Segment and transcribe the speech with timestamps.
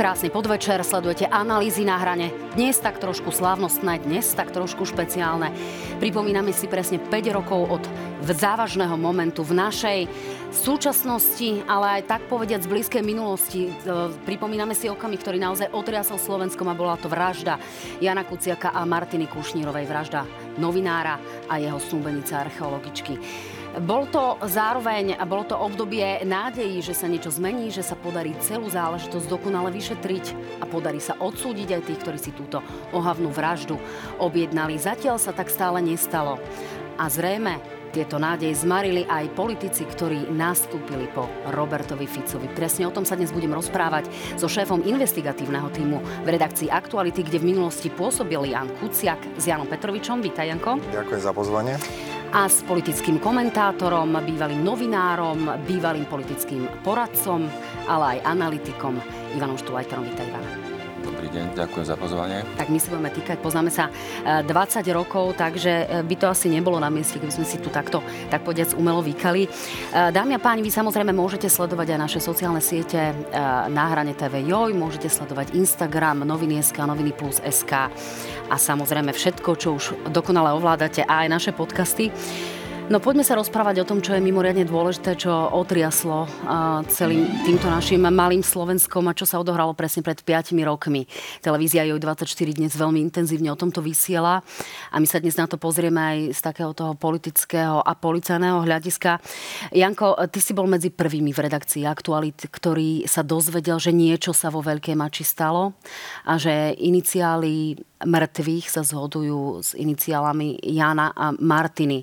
[0.00, 2.32] Krásny podvečer, sledujete analýzy na hrane.
[2.56, 5.52] Dnes tak trošku slávnostné, dnes tak trošku špeciálne.
[6.00, 7.84] Pripomíname si presne 5 rokov od
[8.24, 9.98] závažného momentu v našej
[10.56, 13.68] súčasnosti, ale aj tak povediať z blízkej minulosti.
[13.68, 13.72] E,
[14.24, 17.60] pripomíname si okamih, ktorý naozaj otriasol Slovenskom a bola to vražda
[18.00, 20.24] Jana Kuciaka a Martiny Kušnírovej, vražda
[20.56, 23.20] novinára a jeho snúbenice archeologičky.
[23.70, 28.34] Bol to zároveň, a bolo to obdobie nádejí, že sa niečo zmení, že sa podarí
[28.42, 32.58] celú záležitosť dokonale vyšetriť a podarí sa odsúdiť aj tých, ktorí si túto
[32.90, 33.78] ohavnú vraždu
[34.18, 34.74] objednali.
[34.74, 36.42] Zatiaľ sa tak stále nestalo.
[36.98, 37.62] A zrejme
[37.94, 42.50] tieto nádeje zmarili aj politici, ktorí nastúpili po Robertovi Ficovi.
[42.50, 47.38] Presne o tom sa dnes budem rozprávať so šéfom investigatívneho týmu v redakcii Aktuality, kde
[47.38, 50.22] v minulosti pôsobil Jan Kuciak s Janom Petrovičom.
[50.22, 50.82] Vítaj, Janko.
[50.90, 57.50] Ďakujem za pozvanie a s politickým komentátorom, bývalým novinárom, bývalým politickým poradcom,
[57.90, 59.02] ale aj analytikom
[59.34, 60.06] Ivanom Štulajterom.
[60.06, 60.59] Vítaj, Ivan.
[61.20, 62.48] Dobrý deň, ďakujem za pozvanie.
[62.56, 63.92] Tak my si budeme týkať, poznáme sa
[64.24, 67.68] 20 e, rokov, takže e, by to asi nebolo na mieste, keby sme si tu
[67.68, 68.00] takto,
[68.32, 69.44] tak povediac, umelo vykali.
[69.44, 69.48] E,
[70.16, 73.12] dámy a páni, vy samozrejme môžete sledovať aj naše sociálne siete
[73.68, 77.92] na hrane TV Joj, môžete sledovať Instagram, noviny.sk, noviny plus SK
[78.48, 82.08] a samozrejme všetko, čo už dokonale ovládate a aj naše podcasty.
[82.90, 86.26] No poďme sa rozprávať o tom, čo je mimoriadne dôležité, čo otriaslo
[86.90, 91.06] celým týmto našim malým Slovenskom a čo sa odohralo presne pred 5 rokmi.
[91.38, 94.42] Televízia JOJ24 dnes veľmi intenzívne o tomto vysiela
[94.90, 99.22] a my sa dnes na to pozrieme aj z takého toho politického a policajného hľadiska.
[99.70, 104.50] Janko, ty si bol medzi prvými v redakcii Aktualit, ktorý sa dozvedel, že niečo sa
[104.50, 105.78] vo Veľkej Mači stalo
[106.26, 112.02] a že iniciály mŕtvych sa zhodujú s iniciálami Jana a Martiny.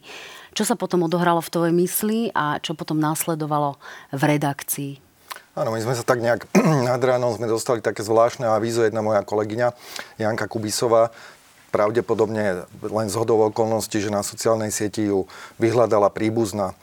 [0.57, 3.77] Čo sa potom odohralo v tvojej mysli a čo potom následovalo
[4.09, 4.91] v redakcii?
[5.53, 6.49] Áno, my sme sa tak nejak
[6.89, 8.81] nad ránom sme dostali také zvláštne avízo.
[8.81, 9.77] Jedna moja kolegyňa,
[10.17, 11.13] Janka Kubisová,
[11.69, 15.29] pravdepodobne len z okolností, že na sociálnej sieti ju
[15.61, 16.73] vyhľadala príbuzná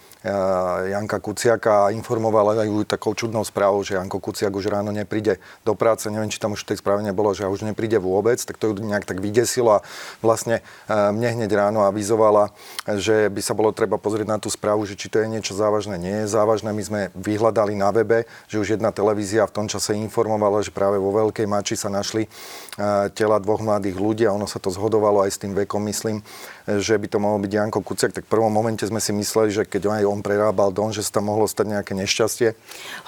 [0.89, 5.37] Janka Kuciaka a informovala ju takou čudnou správou, že Janko Kuciak už ráno nepríde
[5.69, 6.09] do práce.
[6.09, 8.81] Neviem, či tam už v tej správe nebolo, že už nepríde vôbec, tak to ju
[8.81, 9.85] nejak tak vydesilo a
[10.25, 12.57] vlastne eh, mne hneď ráno avizovala,
[12.89, 16.01] že by sa bolo treba pozrieť na tú správu, že či to je niečo závažné.
[16.01, 16.73] Nie je závažné.
[16.73, 20.97] My sme vyhľadali na webe, že už jedna televízia v tom čase informovala, že práve
[20.97, 25.21] vo Veľkej Mači sa našli eh, tela dvoch mladých ľudí a ono sa to zhodovalo
[25.21, 26.25] aj s tým vekom, myslím,
[26.65, 28.17] že by to mohol byť Janko Kuciak.
[28.17, 31.33] Tak v prvom momente sme si mysleli, že keď aj prerábal dom, že sa tam
[31.33, 32.55] mohlo stať nejaké nešťastie.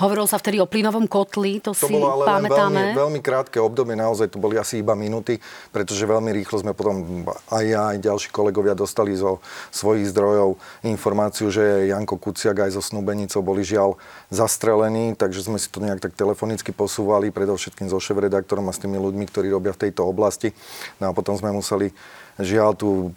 [0.00, 2.96] Hovorilo sa vtedy o plynovom kotli, to, to si bolo ale pamätáme.
[2.96, 5.38] Veľmi, veľmi krátke obdobie, naozaj to boli asi iba minúty,
[5.70, 11.52] pretože veľmi rýchlo sme potom aj ja, aj ďalší kolegovia dostali zo svojich zdrojov informáciu,
[11.52, 14.00] že Janko Kuciak aj so snúbenicou boli žiaľ
[14.32, 18.96] zastrelení, takže sme si to nejak tak telefonicky posúvali, predovšetkým so šéf-redaktorom a s tými
[18.96, 20.54] ľuďmi, ktorí robia v tejto oblasti.
[21.02, 21.90] No a potom sme museli
[22.38, 23.10] žiaľ tú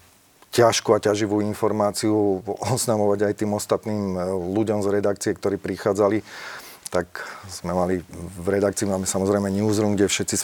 [0.49, 2.41] ťažkú a ťaživú informáciu
[2.73, 4.19] oznamovať aj tým ostatným e,
[4.57, 6.25] ľuďom z redakcie, ktorí prichádzali.
[6.89, 7.05] Tak
[7.45, 8.01] sme mali,
[8.41, 10.41] v redakcii máme samozrejme newsroom, kde všetci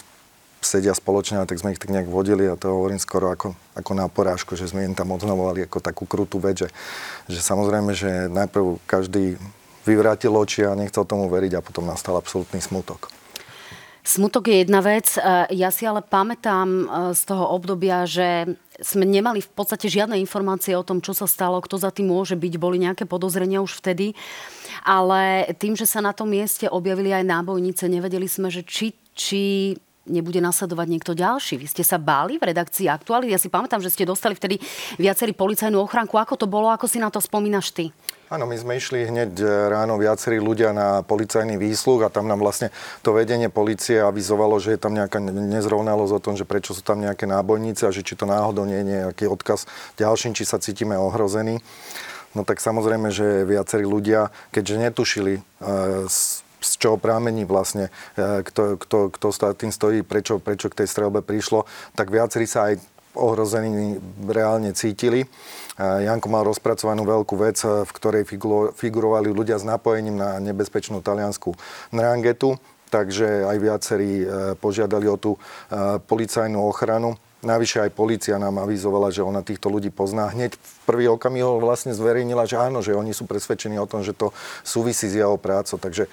[0.62, 4.06] sedia spoločne, tak sme ich tak nejak vodili a to hovorím skoro ako, ako na
[4.10, 6.68] porážku, že sme im tam oznamovali ako takú krutú vec, že,
[7.30, 9.38] že samozrejme, že najprv každý
[9.86, 13.15] vyvrátil oči a nechcel tomu veriť a potom nastal absolútny smutok.
[14.06, 15.18] Smutok je jedna vec.
[15.18, 18.46] E, ja si ale pamätám e, z toho obdobia, že
[18.78, 22.38] sme nemali v podstate žiadne informácie o tom, čo sa stalo, kto za tým môže
[22.38, 22.54] byť.
[22.54, 24.14] Boli nejaké podozrenia už vtedy.
[24.86, 29.74] Ale tým, že sa na tom mieste objavili aj nábojnice, nevedeli sme, že či, či
[30.06, 31.58] nebude nasledovať niekto ďalší.
[31.60, 33.34] Vy ste sa báli v redakcii Aktuality?
[33.34, 34.58] Ja si pamätám, že ste dostali vtedy
[34.96, 36.16] viacerý policajnú ochránku.
[36.16, 36.70] Ako to bolo?
[36.70, 37.90] Ako si na to spomínaš ty?
[38.26, 42.42] Áno, my sme išli hneď e, ráno viacerí ľudia na policajný výsluh a tam nám
[42.42, 42.74] vlastne
[43.06, 46.98] to vedenie policie avizovalo, že je tam nejaká nezrovnalosť o tom, že prečo sú tam
[46.98, 50.98] nejaké nábojnice a že či to náhodou nie je nejaký odkaz ďalším, či sa cítime
[50.98, 51.62] ohrození.
[52.34, 55.42] No tak samozrejme, že viacerí ľudia, keďže netušili, e,
[56.66, 61.22] z čoho prámení vlastne, e, kto, kto, kto tým stojí, prečo, prečo k tej strelbe
[61.22, 61.64] prišlo,
[61.94, 62.82] tak viacerí sa aj
[63.16, 63.96] ohrození
[64.28, 65.24] reálne cítili.
[65.80, 68.28] Janko mal rozpracovanú veľkú vec, v ktorej
[68.76, 71.56] figurovali ľudia s napojením na nebezpečnú taliansku
[71.92, 74.26] Nrangetu, takže aj viacerí e,
[74.56, 75.38] požiadali o tú e,
[76.00, 77.18] policajnú ochranu.
[77.46, 80.26] Navyše aj policia nám avizovala, že ona týchto ľudí pozná.
[80.34, 84.10] Hneď v prvý okamih vlastne zverejnila, že áno, že oni sú presvedčení o tom, že
[84.10, 84.34] to
[84.66, 85.78] súvisí s jeho prácou.
[85.78, 86.10] Takže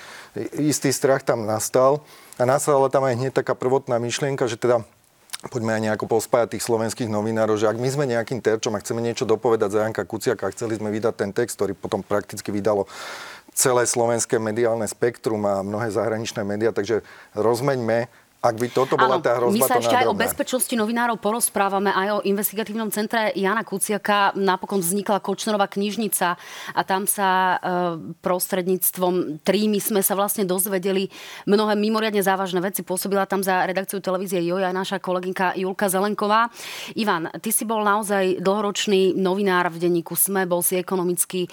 [0.62, 2.06] istý strach tam nastal.
[2.38, 4.86] A nastala tam aj hneď taká prvotná myšlienka, že teda
[5.50, 9.04] poďme aj nejako pospájať tých slovenských novinárov, že ak my sme nejakým terčom a chceme
[9.04, 12.88] niečo dopovedať za Janka Kuciaka a chceli sme vydať ten text, ktorý potom prakticky vydalo
[13.54, 17.06] celé slovenské mediálne spektrum a mnohé zahraničné médiá, takže
[17.38, 18.10] rozmeňme
[18.44, 21.96] Ak by toto bola Áno, tá hrozba, my sa ešte aj o bezpečnosti novinárov porozprávame,
[21.96, 24.36] aj o investigatívnom centre Jana Kuciaka.
[24.36, 26.36] Napokon vznikla Kočnerová knižnica
[26.76, 27.56] a tam sa e,
[28.20, 31.08] prostredníctvom trímy sme sa vlastne dozvedeli
[31.48, 32.84] mnohé mimoriadne závažné veci.
[32.84, 36.52] Pôsobila tam za redakciu televízie Joja aj naša kolegynka Julka Zelenková.
[37.00, 41.50] Ivan, ty si bol naozaj dlhoročný novinár v denníku SME, bol si ekonomický e,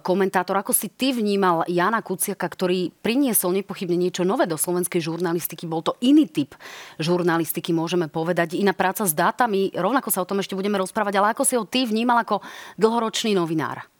[0.00, 0.56] komentátor.
[0.56, 5.68] Ako si ty vnímal Jana Kuciaka, ktorý priniesol nepochybne niečo nové do slovenskej žurnalistiky?
[5.68, 6.54] Bol to iný typ
[7.02, 8.54] žurnalistiky, môžeme povedať.
[8.54, 11.66] Iná práca s dátami, rovnako sa o tom ešte budeme rozprávať, ale ako si ho
[11.66, 12.40] ty vnímal ako
[12.78, 13.90] dlhoročný novinár?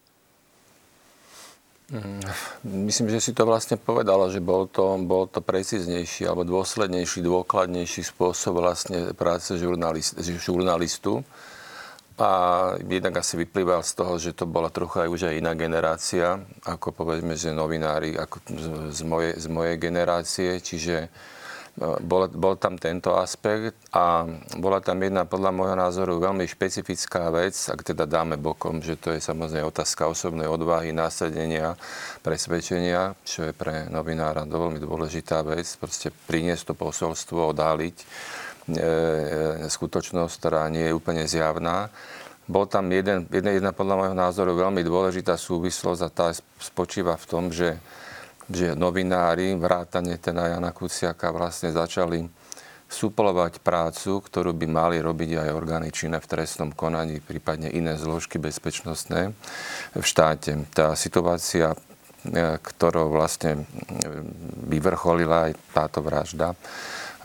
[2.62, 8.06] Myslím, že si to vlastne povedala, že bol to, bol to precíznejší alebo dôslednejší, dôkladnejší
[8.06, 11.26] spôsob vlastne práce žurnalist, žurnalistu.
[12.20, 12.30] A
[12.84, 16.92] jednak asi vyplýval z toho, že to bola trochu aj už aj iná generácia, ako
[16.92, 20.50] povedzme, že novinári ako z, z, mojej, z mojej generácie.
[20.62, 21.10] Čiže
[21.80, 24.28] bol, bol tam tento aspekt a
[24.60, 29.16] bola tam jedna podľa môjho názoru veľmi špecifická vec, ak teda dáme bokom, že to
[29.16, 31.80] je samozrejme otázka osobnej odvahy, násadenia,
[32.20, 38.84] presvedčenia, čo je pre novinára veľmi dôležitá vec, proste priniesť to posolstvo, odáliť e, e,
[39.72, 41.88] skutočnosť, ktorá nie je úplne zjavná.
[42.44, 46.28] Bol tam jeden, jedna, jedna podľa môjho názoru veľmi dôležitá súvislosť a tá
[46.60, 47.80] spočíva v tom, že
[48.50, 52.26] že novinári, vrátane teda Jana Kuciaka, vlastne začali
[52.90, 58.42] suplovať prácu, ktorú by mali robiť aj orgány činné v trestnom konaní, prípadne iné zložky
[58.42, 59.30] bezpečnostné
[59.94, 60.66] v štáte.
[60.74, 61.78] Tá situácia,
[62.26, 63.62] e, ktorou vlastne
[64.66, 66.58] vyvrcholila aj táto vražda,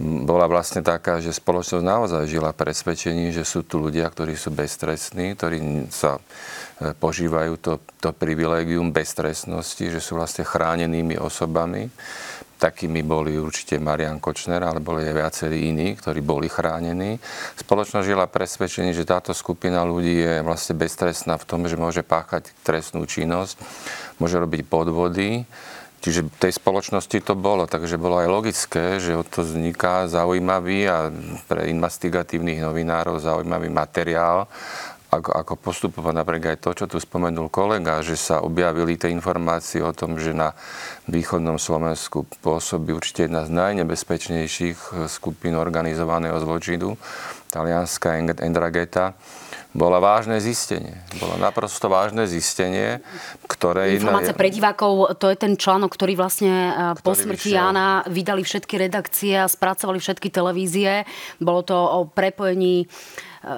[0.02, 5.40] bola vlastne taká, že spoločnosť naozaj žila presvedčení, že sú tu ľudia, ktorí sú beztrestní,
[5.40, 11.88] ktorí sa e, požívajú to, to privilégium beztrestnosti, že sú vlastne chránenými osobami.
[12.56, 17.20] Takými boli určite Marian Kočner, ale boli aj viacerí iní, ktorí boli chránení.
[17.60, 22.52] Spoločnosť žila presvedčení, že táto skupina ľudí je vlastne beztrestná v tom, že môže páchať
[22.64, 23.60] trestnú činnosť,
[24.20, 25.44] môže robiť podvody,
[26.06, 31.10] Čiže tej spoločnosti to bolo, takže bolo aj logické, že od to vzniká zaujímavý a
[31.50, 34.46] pre investigatívnych novinárov zaujímavý materiál,
[35.10, 36.14] ako, ako postupovať.
[36.14, 40.38] Napríklad aj to, čo tu spomenul kolega, že sa objavili tie informácie o tom, že
[40.38, 40.54] na
[41.10, 47.02] východnom Slovensku pôsobí určite jedna z najnebezpečnejších skupín organizovaného zločinu,
[47.50, 49.18] talianská Endrageta
[49.76, 50.96] bola vážne zistenie.
[51.20, 53.04] Bolo naprosto vážne zistenie,
[53.44, 54.00] ktoré...
[54.00, 57.60] Informácia pre divákov, to je ten článok, ktorý vlastne e, ktorý po smrti vyšiel.
[57.60, 61.04] Jána vydali všetky redakcie a spracovali všetky televízie.
[61.44, 62.86] Bolo to o prepojení e,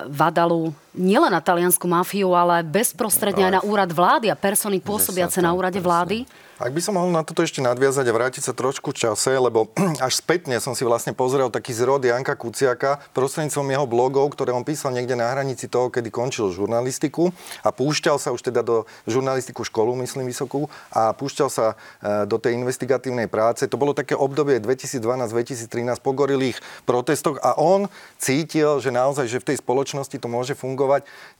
[0.09, 5.53] Vadalu nielen na taliansku mafiu, ale bezprostredne aj na úrad vlády a persony pôsobiace na
[5.53, 6.25] úrade vlády.
[6.57, 9.69] Ak by som mohol na toto ešte nadviazať a vrátiť sa trošku čase, lebo
[10.01, 14.65] až spätne som si vlastne pozrel taký zrod Janka Kuciaka prostredníctvom jeho blogov, ktoré on
[14.65, 17.29] písal niekde na hranici toho, kedy končil žurnalistiku
[17.61, 22.41] a púšťal sa už teda do žurnalistiku školu, myslím vysokú, a púšťal sa e, do
[22.41, 23.69] tej investigatívnej práce.
[23.69, 25.69] To bolo také obdobie 2012-2013
[26.01, 26.57] po gorilých
[26.89, 27.85] protestoch a on
[28.17, 30.86] cítil, že naozaj, že v tej spoločnosti to môže fungovať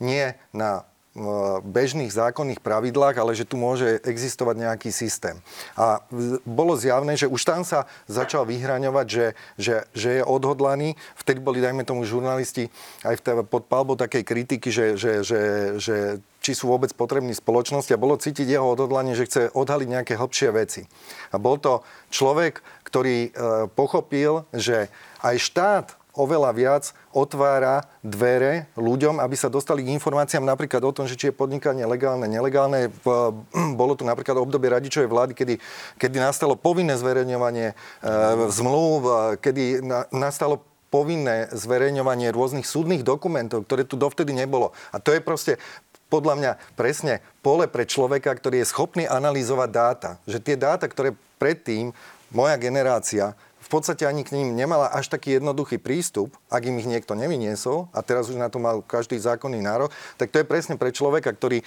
[0.00, 0.84] nie na
[1.66, 5.42] bežných zákonných pravidlách, ale že tu môže existovať nejaký systém.
[5.74, 6.02] A
[6.46, 9.26] bolo zjavné, že už tam sa začal vyhraňovať, že,
[9.58, 10.94] že, že je odhodlaný.
[11.18, 12.70] Vtedy boli, dajme tomu, žurnalisti
[13.02, 15.40] aj v, pod palbou takej kritiky, že, že, že,
[15.82, 15.96] že
[16.38, 20.48] či sú vôbec potrební spoločnosti a bolo cítiť jeho odhodlanie, že chce odhaliť nejaké hlbšie
[20.54, 20.86] veci.
[21.34, 21.82] A bol to
[22.14, 23.30] človek, ktorý e,
[23.74, 24.88] pochopil, že
[25.20, 25.86] aj štát
[26.18, 26.84] oveľa viac
[27.14, 31.86] otvára dvere ľuďom, aby sa dostali k informáciám napríklad o tom, že či je podnikanie
[31.86, 32.90] legálne, nelegálne.
[33.80, 35.54] Bolo tu napríklad obdobie radičovej vlády, kedy,
[35.96, 37.74] kedy nastalo povinné zverejňovanie e,
[38.50, 39.00] zmluv,
[39.38, 44.74] kedy na, nastalo povinné zverejňovanie rôznych súdnych dokumentov, ktoré tu dovtedy nebolo.
[44.90, 45.60] A to je proste
[46.08, 50.10] podľa mňa presne pole pre človeka, ktorý je schopný analyzovať dáta.
[50.24, 51.92] Že tie dáta, ktoré predtým
[52.32, 53.36] moja generácia
[53.68, 57.92] v podstate ani k ním nemala až taký jednoduchý prístup, ak im ich niekto nevyniesol,
[57.92, 61.36] a teraz už na to mal každý zákonný nárok, tak to je presne pre človeka,
[61.36, 61.60] ktorý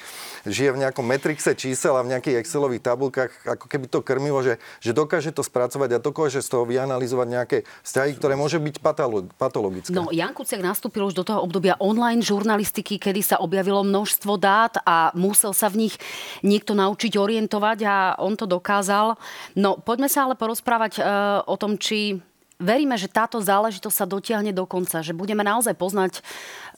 [0.50, 4.58] žije v nejakom metrixe čísel a v nejakých Excelových tabulkách, ako keby to krmivo, že,
[4.82, 8.82] že dokáže to spracovať a dokáže z toho vyanalizovať nejaké vzťahy, ktoré môže byť
[9.38, 9.94] patologické.
[9.94, 14.74] No, Jan Kuciak nastúpil už do toho obdobia online žurnalistiky, kedy sa objavilo množstvo dát
[14.90, 16.02] a musel sa v nich
[16.42, 19.22] niekto naučiť orientovať a on to dokázal.
[19.54, 21.06] No, poďme sa ale porozprávať uh,
[21.46, 22.24] o tom, či či
[22.56, 26.24] veríme, že táto záležitosť sa dotiahne do konca, že budeme naozaj poznať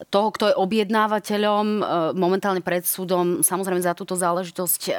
[0.10, 1.82] toho, kto je objednávateľom, e,
[2.18, 4.94] momentálne pred súdom, samozrejme za túto záležitosť e,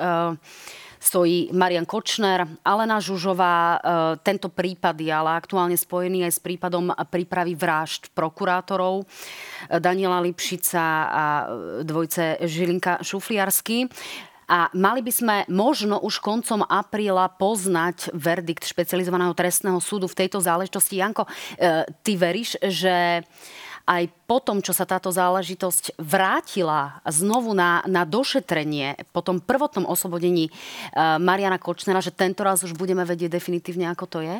[1.02, 3.76] stojí Marian Kočner, Alena Žužová.
[4.25, 9.04] Tento prípad je ale aktuálne spojený aj s prípadom prípravy vražd prokurátorov
[9.68, 11.25] Daniela Lipšica a
[11.85, 13.85] dvojce Žilinka Šufliarsky.
[14.49, 20.41] A mali by sme možno už koncom apríla poznať verdikt špecializovaného trestného súdu v tejto
[20.41, 21.01] záležitosti.
[21.01, 21.31] Janko, e,
[22.05, 23.25] ty veríš, že
[23.85, 29.85] aj po tom, čo sa táto záležitosť vrátila znovu na, na došetrenie po tom prvotnom
[29.85, 30.53] oslobodení e,
[31.21, 34.37] Mariana Kočnera, že tento raz už budeme vedieť definitívne, ako to je?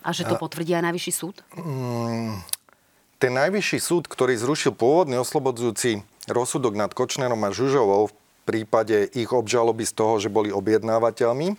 [0.00, 1.44] A že to potvrdí aj Najvyšší súd?
[1.60, 2.40] Mm,
[3.20, 8.16] ten Najvyšší súd, ktorý zrušil pôvodný oslobodzujúci rozsudok nad Kočnerom a Žužovou v
[8.50, 11.54] prípade ich obžaloby z toho, že boli objednávateľmi,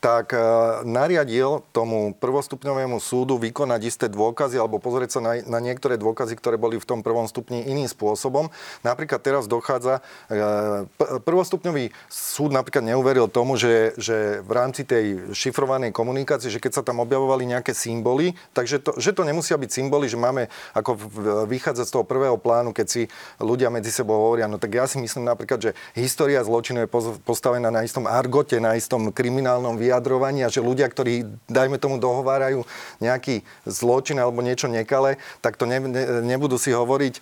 [0.00, 0.40] tak e,
[0.88, 6.56] nariadil tomu prvostupňovému súdu vykonať isté dôkazy alebo pozrieť sa na, na niektoré dôkazy, ktoré
[6.56, 8.48] boli v tom prvom stupni iným spôsobom.
[8.80, 10.00] Napríklad teraz dochádza,
[10.32, 10.88] e,
[11.20, 16.82] prvostupňový súd napríklad neuveril tomu, že, že v rámci tej šifrovanej komunikácie, že keď sa
[16.82, 20.96] tam objavovali nejaké symboly, takže to, že to nemusia byť symboly, že máme ako
[21.44, 23.02] vychádzať z toho prvého plánu, keď si
[23.36, 27.68] ľudia medzi sebou hovoria, no tak ja si myslím napríklad, že história zločinu je postavená
[27.68, 32.62] na istom argote, na istom kriminálnom vyjadrení vyjadrovania, že ľudia, ktorí, dajme tomu, dohovárajú
[33.02, 37.20] nejaký zločin alebo niečo nekalé, tak to ne, ne, nebudú si hovoriť e,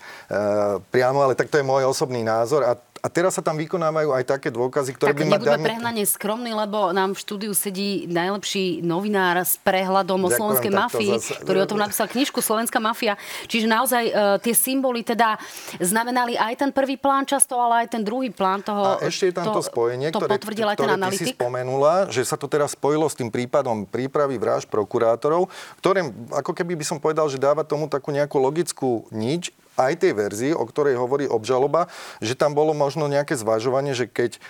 [0.93, 4.25] priamo, ale tak to je môj osobný názor a a teraz sa tam vykonávajú aj
[4.27, 5.37] také dôkazy, ktoré tak by ma...
[5.39, 11.13] Tak prehnane skromný, lebo nám v štúdiu sedí najlepší novinár s prehľadom o slovenskej mafii,
[11.19, 11.39] zase...
[11.43, 13.15] ktorý o tom napísal knižku Slovenská mafia.
[13.47, 14.13] Čiže naozaj e,
[14.43, 15.39] tie symboly teda
[15.79, 18.99] znamenali aj ten prvý plán často, ale aj ten druhý plán toho...
[18.99, 21.95] A ešte je tam to, to spojenie, to ktoré, aj ten ktoré ty si spomenula,
[22.11, 25.47] že sa to teraz spojilo s tým prípadom prípravy vražd prokurátorov,
[25.79, 30.13] ktoré, ako keby by som povedal, že dáva tomu takú nejakú logickú nič, aj tej
[30.19, 31.87] verzii, o ktorej hovorí obžaloba,
[32.19, 34.41] že tam bolo možno nejaké zvažovanie, že keď e,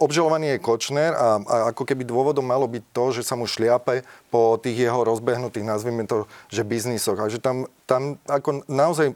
[0.00, 4.02] obžalovaný je Kočner a, a ako keby dôvodom malo byť to, že sa mu šliape
[4.32, 7.20] po tých jeho rozbehnutých, nazvime to, že biznisoch.
[7.20, 9.12] A že tam, tam ako naozaj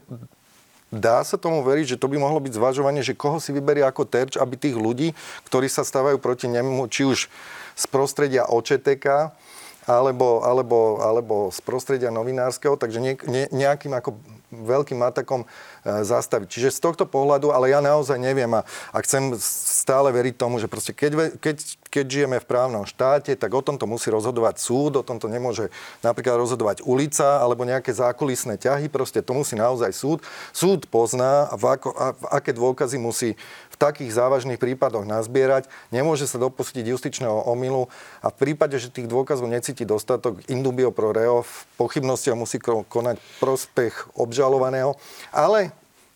[0.93, 4.05] dá sa tomu veriť, že to by mohlo byť zvažovanie, že koho si vyberie ako
[4.05, 5.17] terč, aby tých ľudí,
[5.49, 7.33] ktorí sa stávajú proti nemu, či už
[7.73, 9.33] z prostredia OČTK,
[9.87, 14.19] alebo, alebo, alebo z prostredia novinárskeho, takže ne, ne, nejakým ako
[14.53, 15.47] veľkým atakom e,
[16.05, 16.47] zastaviť.
[16.47, 18.63] Čiže z tohto pohľadu, ale ja naozaj neviem a,
[18.93, 21.57] a chcem stále veriť tomu, že proste keď, keď,
[21.89, 25.73] keď žijeme v právnom štáte, tak o tomto musí rozhodovať súd, o tomto nemôže
[26.05, 30.21] napríklad rozhodovať ulica alebo nejaké zákulisné ťahy, proste to musí naozaj súd.
[30.53, 33.35] Súd pozná, v, ako, a, v aké dôkazy musí
[33.77, 37.89] takých závažných prípadoch nazbierať, nemôže sa dopustiť justičného omylu
[38.21, 43.17] a v prípade, že tých dôkazov necíti dostatok, indubio pro reo, v pochybnostiach musí konať
[43.39, 44.97] prospech obžalovaného.
[45.33, 45.73] Ale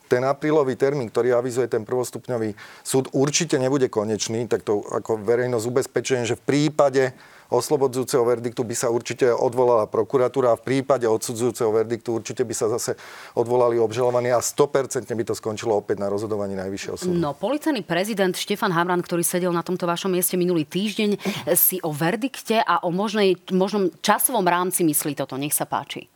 [0.07, 2.55] ten aprílový termín, ktorý avizuje ten prvostupňový
[2.87, 7.11] súd, určite nebude konečný, tak to ako verejnosť ubezpečujem, že v prípade
[7.51, 12.67] oslobodzujúceho verdiktu by sa určite odvolala prokuratúra a v prípade odsudzujúceho verdiktu určite by sa
[12.73, 12.99] zase
[13.39, 17.17] odvolali obžalovaní a 100% by to skončilo opäť na rozhodovaní Najvyššieho súdu.
[17.17, 21.11] No, policajný prezident Štefan Hamran, ktorý sedel na tomto vašom mieste minulý týždeň,
[21.55, 25.39] si o verdikte a o možnej, možnom časovom rámci myslí toto.
[25.39, 26.07] Nech sa páči.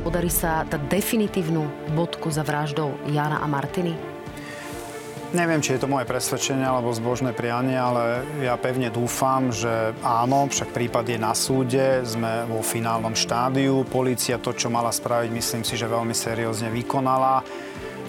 [0.00, 4.09] Podarí sa dať definitívnu bodku za vraždou Jana a Martiny?
[5.30, 10.50] Neviem, či je to moje presvedčenie alebo zbožné prianie, ale ja pevne dúfam, že áno,
[10.50, 15.62] však prípad je na súde, sme vo finálnom štádiu, policia to, čo mala spraviť, myslím
[15.62, 17.46] si, že veľmi seriózne vykonala.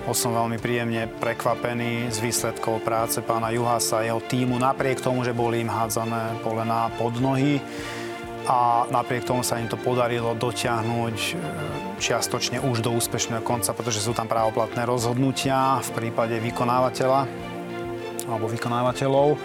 [0.01, 5.22] Bol som veľmi príjemne prekvapený z výsledkov práce pána Juhasa a jeho týmu, napriek tomu,
[5.22, 7.62] že boli im hádzané polená pod nohy
[8.50, 11.34] a napriek tomu sa im to podarilo dotiahnuť e,
[12.01, 17.29] čiastočne už do úspešného konca, pretože sú tam právoplatné rozhodnutia v prípade vykonávateľa
[18.25, 19.38] alebo vykonávateľov.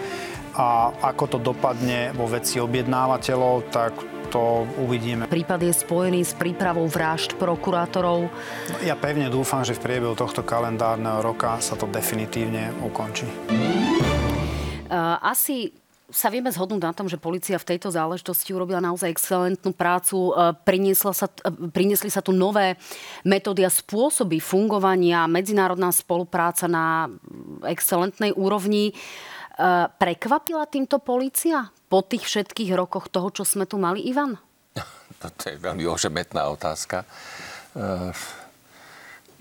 [0.57, 3.93] A ako to dopadne vo veci objednávateľov, tak
[4.33, 5.29] to uvidíme.
[5.29, 8.27] Prípad je spojený s prípravou vražd prokurátorov.
[8.83, 13.29] Ja pevne dúfam, že v priebehu tohto kalendárneho roka sa to definitívne ukončí.
[15.21, 15.71] Asi
[16.07, 20.31] sa vieme zhodnúť na tom, že policia v tejto záležitosti urobila naozaj excelentnú prácu.
[20.31, 22.79] E, priniesla sa, e, priniesli sa tu nové
[23.27, 27.11] metódy a spôsoby fungovania, medzinárodná spolupráca na
[27.67, 28.91] excelentnej úrovni.
[28.91, 28.93] E,
[29.99, 34.39] prekvapila týmto policia po tých všetkých rokoch toho, čo sme tu mali, Ivan?
[35.17, 37.01] To je veľmi ožemetná otázka.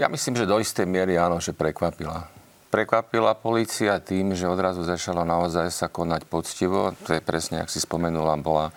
[0.00, 2.35] Ja myslím, že do istej miery áno, že prekvapila
[2.76, 6.92] prekvapila policia tým, že odrazu začala naozaj sa konať poctivo.
[7.08, 8.68] To je presne, ak si spomenula, bola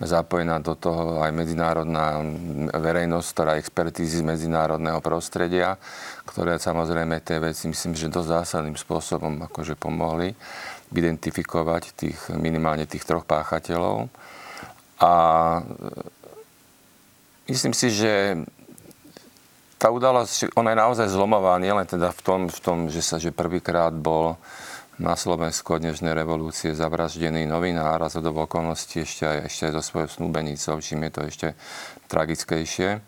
[0.00, 2.16] zapojená do toho aj medzinárodná
[2.72, 5.76] verejnosť, ktorá expertízy z medzinárodného prostredia,
[6.24, 10.32] ktoré samozrejme tie veci myslím, že dosť zásadným spôsobom akože pomohli
[10.96, 14.08] identifikovať tých, minimálne tých troch páchateľov.
[15.04, 15.12] A
[17.52, 18.40] myslím si, že
[19.82, 23.34] tá udalosť, ona je naozaj zlomová, nielen teda v tom, v tom že sa že
[23.34, 24.38] prvýkrát bol
[25.02, 29.82] na Slovensku od dnešnej revolúcie zavraždený novinár a za okolností ešte aj, ešte aj so
[29.82, 31.48] svojou snúbenicou, čím je to ešte
[32.06, 33.02] tragickejšie.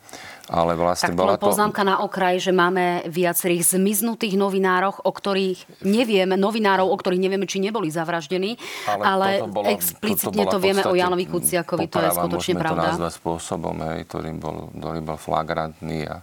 [0.44, 1.48] Ale vlastne tak bola to...
[1.48, 7.48] poznámka na okraj, že máme viacerých zmiznutých novinároch, o ktorých nevieme, novinárov, o ktorých nevieme,
[7.48, 12.60] či neboli zavraždení, ale, ale bola, explicitne to vieme o Janovi Kuciakovi, to je skutočne
[12.60, 12.76] pravda.
[12.76, 16.20] to nazvať spôsobom, hej, ktorý bol, ktorý bol flagrantný a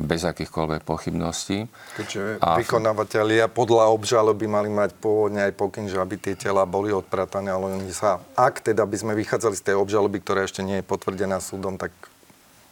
[0.00, 1.66] bez akýchkoľvek pochybností.
[1.98, 2.58] Keďže a...
[2.58, 7.74] vykonávateľia podľa obžaloby mali mať pôvodne aj pokyn, že aby tie tela boli odpratané, ale
[7.74, 11.42] oni sa, ak teda by sme vychádzali z tej obžaloby, ktorá ešte nie je potvrdená
[11.42, 11.90] súdom, tak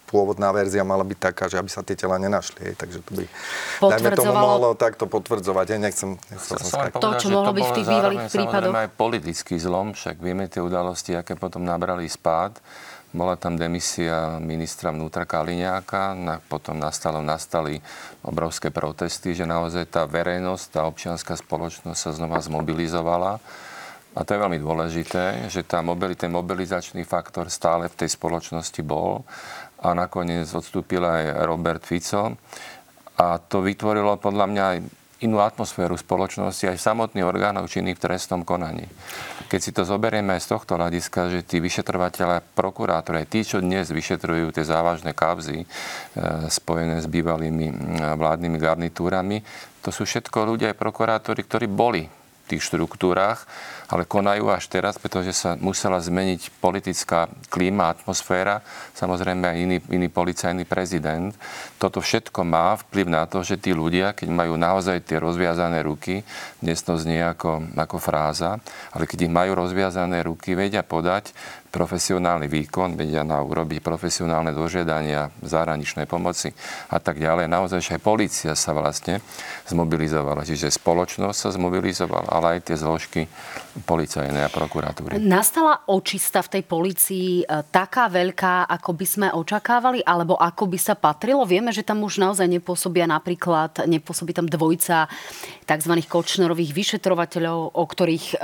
[0.07, 2.63] pôvodná verzia mala byť taká, že aby sa tie tela nenašli.
[2.63, 3.25] Hej, takže to by,
[3.83, 5.67] dajme tomu, mohlo takto potvrdzovať.
[5.75, 8.73] Hej, nechcem, nechcem som To, čo mohlo byť v tých bývalých prípadoch.
[8.73, 12.63] aj politický zlom, však vieme tie udalosti, aké potom nabrali spád.
[13.17, 16.13] Bola tam demisia ministra vnútra Kaliňáka,
[16.53, 17.81] potom nastalo, nastali
[18.21, 23.41] obrovské protesty, že naozaj tá verejnosť, tá občianská spoločnosť sa znova zmobilizovala.
[24.17, 28.85] A to je veľmi dôležité, že tá mobil, ten mobilizačný faktor stále v tej spoločnosti
[28.85, 29.25] bol
[29.81, 32.37] a nakoniec odstúpil aj Robert Fico.
[33.17, 34.79] A to vytvorilo podľa mňa aj
[35.25, 38.85] inú atmosféru spoločnosti aj samotných orgánov činných v trestnom konaní.
[39.49, 43.89] Keď si to zoberieme aj z tohto hľadiska, že tí vyšetrovateľe, prokurátori, tí, čo dnes
[43.89, 45.67] vyšetrujú tie závažné kábzy e,
[46.53, 49.41] spojené s bývalými vládnymi garnitúrami,
[49.81, 53.49] to sú všetko ľudia aj prokurátori, ktorí boli v tých štruktúrach
[53.87, 58.63] ale konajú až teraz, pretože sa musela zmeniť politická klíma, atmosféra,
[58.99, 61.31] samozrejme aj iný, iný policajný prezident.
[61.79, 66.27] Toto všetko má vplyv na to, že tí ľudia, keď majú naozaj tie rozviazané ruky,
[66.59, 68.59] dnes to znie ako, ako fráza,
[68.91, 71.31] ale keď ich majú rozviazané ruky, vedia podať
[71.77, 76.57] profesionálny výkon, vedia na urobiť profesionálne dožiadania zahraničnej pomoci
[76.89, 77.53] a tak ďalej.
[77.53, 79.21] Naozaj, aj policia sa vlastne
[79.69, 80.49] zmobilizovala.
[80.49, 83.29] Čiže spoločnosť sa zmobilizovala, ale aj tie zložky
[83.85, 85.21] policajnej a prokuratúry.
[85.21, 90.79] Nastala očista v tej policii e, taká veľká, ako by sme očakávali, alebo ako by
[90.81, 91.45] sa patrilo?
[91.45, 95.13] Vieme, že tam už naozaj nepôsobia napríklad, nepôsobí tam dvojica
[95.69, 95.93] tzv.
[96.09, 98.37] kočnerových vyšetrovateľov, o ktorých e,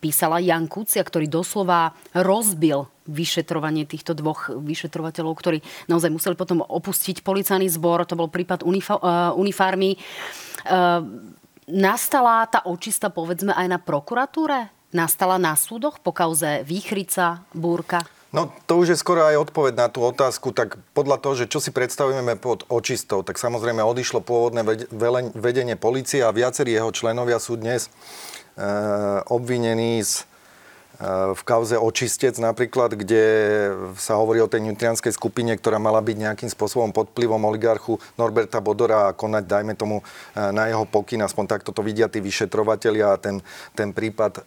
[0.00, 2.61] písala Jan Kucia, ktorý doslova rozbil
[3.08, 5.58] vyšetrovanie týchto dvoch vyšetrovateľov, ktorí
[5.90, 8.06] naozaj museli potom opustiť policajný zbor.
[8.06, 9.98] To bol prípad unifa- uh, unifarmy.
[10.68, 11.32] Uh,
[11.70, 14.74] Nastala tá očista, povedzme, aj na prokuratúre?
[14.90, 18.02] Nastala na súdoch po kauze Výchrica, Búrka?
[18.34, 21.62] No to už je skoro aj odpoveď na tú otázku, tak podľa toho, že čo
[21.62, 24.64] si predstavujeme pod očistou, tak samozrejme odišlo pôvodné
[25.36, 27.90] vedenie policie a viacerí jeho členovia sú dnes e,
[29.28, 30.24] obvinení z
[31.34, 33.24] v kauze Očistec napríklad, kde
[33.98, 38.62] sa hovorí o tej nutrianskej skupine, ktorá mala byť nejakým spôsobom pod vplyvom oligarchu Norberta
[38.62, 40.04] Bodora a konať, dajme tomu, e,
[40.54, 43.42] na jeho pokyn, aspoň takto to vidia tí vyšetrovateľia a ten,
[43.74, 44.42] ten prípad e,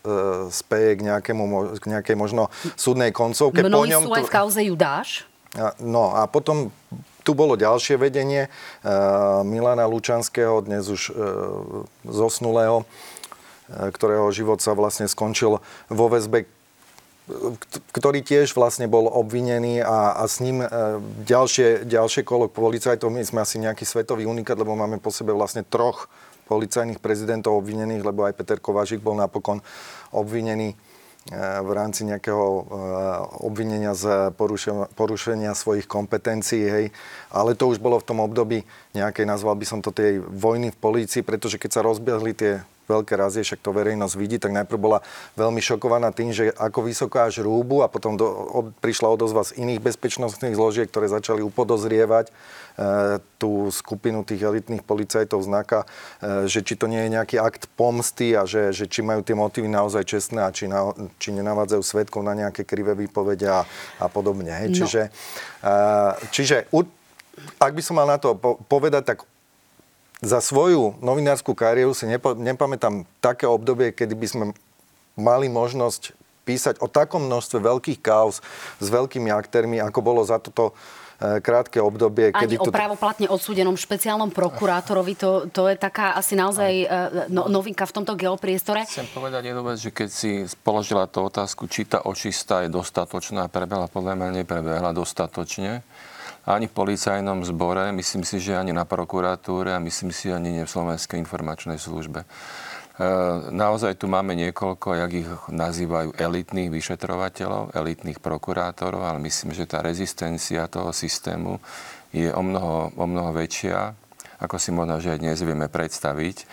[0.48, 2.48] speje k, nejakému, k nejakej možno
[2.80, 3.60] súdnej koncovke.
[3.60, 5.28] Mnohí po ňom sú aj v kauze Judáš.
[5.84, 6.72] No a potom
[7.24, 8.50] tu bolo ďalšie vedenie e,
[9.44, 11.12] Milana Lučanského, dnes už
[12.08, 12.88] zosnulého,
[13.70, 15.58] ktorého život sa vlastne skončil
[15.90, 16.46] vo väzbe,
[17.90, 20.68] ktorý tiež vlastne bol obvinený a, a s ním e,
[21.26, 23.10] ďalšie, ďalšie kolo policajtov.
[23.10, 26.06] My sme asi nejaký svetový unikát, lebo máme po sebe vlastne troch
[26.46, 29.66] policajných prezidentov obvinených, lebo aj Peter Kovážik bol napokon
[30.14, 30.76] obvinený e,
[31.66, 32.62] v rámci nejakého e,
[33.42, 34.30] obvinenia z
[34.94, 36.86] porušenia svojich kompetencií, hej.
[37.34, 38.62] Ale to už bolo v tom období
[38.94, 43.14] nejakej, nazval by som to tej vojny v polícii, pretože keď sa rozbiehli tie veľké
[43.18, 45.00] razie, však to verejnosť vidí, tak najprv bola
[45.36, 49.58] veľmi šokovaná tým, že ako vysoko až rúbu a potom do, od, prišla odozva z
[49.62, 52.34] iných bezpečnostných zložiek, ktoré začali upodozrievať e,
[53.42, 55.86] tú skupinu tých elitných policajtov znaka,
[56.22, 59.38] e, že či to nie je nejaký akt pomsty a že, že či majú tie
[59.38, 63.68] motívy naozaj čestné a či, na, či nenavádzajú svetkov na nejaké krivé výpovede a,
[64.00, 64.54] a podobne.
[64.54, 64.70] Hej.
[64.72, 64.76] No.
[64.86, 65.02] Čiže,
[65.62, 65.72] e,
[66.32, 66.58] čiže
[67.60, 68.38] ak by som mal na to
[68.70, 69.20] povedať, tak
[70.24, 74.46] za svoju novinárskú kariéru si nepo, nepamätám také obdobie, kedy by sme
[75.16, 78.40] mali možnosť písať o takom množstve veľkých kaos
[78.78, 80.78] s veľkými aktérmi, ako bolo za toto
[81.16, 82.36] krátke obdobie.
[82.36, 86.72] Ani kedy o právoplatne odsúdenom špeciálnom prokurátorovi, to, to je taká asi naozaj
[87.32, 88.84] no, novinka v tomto geopriestore.
[88.84, 93.48] Chcem povedať jednu vec, že keď si položila tú otázku, či tá očista je dostatočná,
[93.48, 95.88] prebehla podľa mňa neprebehla dostatočne
[96.46, 100.70] ani v policajnom zbore, myslím si, že ani na prokuratúre a myslím si ani v
[100.70, 102.22] Slovenskej informačnej službe.
[102.22, 102.28] E,
[103.50, 109.82] naozaj tu máme niekoľko, jak ich nazývajú, elitných vyšetrovateľov, elitných prokurátorov, ale myslím, že tá
[109.82, 111.58] rezistencia toho systému
[112.14, 113.98] je o mnoho, o mnoho väčšia,
[114.40, 116.46] ako si možno, že aj dnes vieme predstaviť.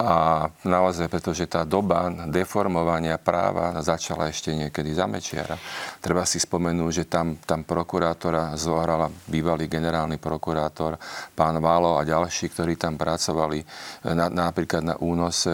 [0.00, 5.60] A naozaj, pretože tá doba deformovania práva začala ešte niekedy za Mečiara.
[6.00, 10.96] Treba si spomenúť, že tam, tam prokurátora zohrala bývalý generálny prokurátor,
[11.36, 13.60] pán Valo a ďalší, ktorí tam pracovali
[14.16, 15.52] na, napríklad na únose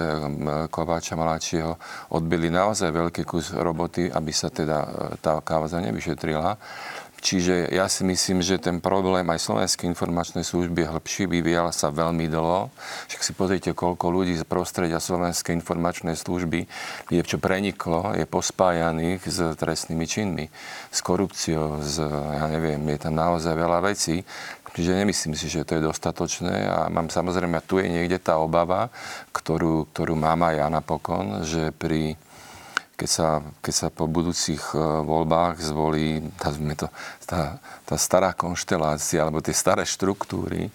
[0.71, 1.75] Kováča Maláčieho,
[2.15, 6.55] odbili naozaj veľký kus roboty, aby sa teda e, tá kauza nevyšetrila.
[7.17, 11.89] Čiže ja si myslím, že ten problém aj Slovenskej informačnej služby je hĺbší, vyvíjal sa
[11.89, 12.69] veľmi dlho.
[13.09, 16.69] Však si pozrite, koľko ľudí z prostredia Slovenskej informačnej služby
[17.11, 20.47] je, čo preniklo, je pospájaných s trestnými činmi,
[20.93, 24.23] s korupciou, s, ja neviem, je tam naozaj veľa vecí.
[24.77, 28.93] Čiže nemyslím si, že to je dostatočné a mám samozrejme, tu je niekde tá obava,
[29.33, 32.21] ktorú, ktorú mám aj ja napokon, že pri
[32.97, 33.29] keď sa,
[33.61, 36.89] keď sa po budúcich e, voľbách zvolí tá, to,
[37.29, 40.71] tá, tá stará konštelácia alebo tie staré štruktúry, e,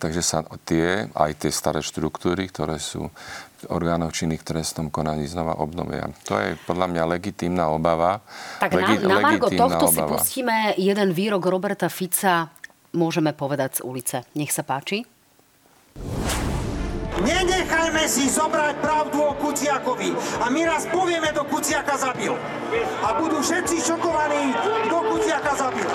[0.00, 3.12] takže sa tie, aj tie staré štruktúry, ktoré sú
[3.68, 6.08] orgánov činných trestnom konaní znova obnovia.
[6.28, 8.24] To je podľa mňa legitímna obava.
[8.60, 9.92] Tak Legi- na, na Margo tohto obava.
[9.92, 12.48] si pustíme jeden výrok Roberta Fica,
[12.96, 14.16] môžeme povedať z ulice.
[14.32, 15.04] Nech sa páči.
[17.14, 20.10] Nenechajme si zobrať pravdu o Kuciakovi.
[20.42, 22.34] A my raz povieme, kto Kuciaka zabil.
[23.06, 24.50] A budú všetci šokovaní,
[24.90, 25.86] kto Kuciaka zabil.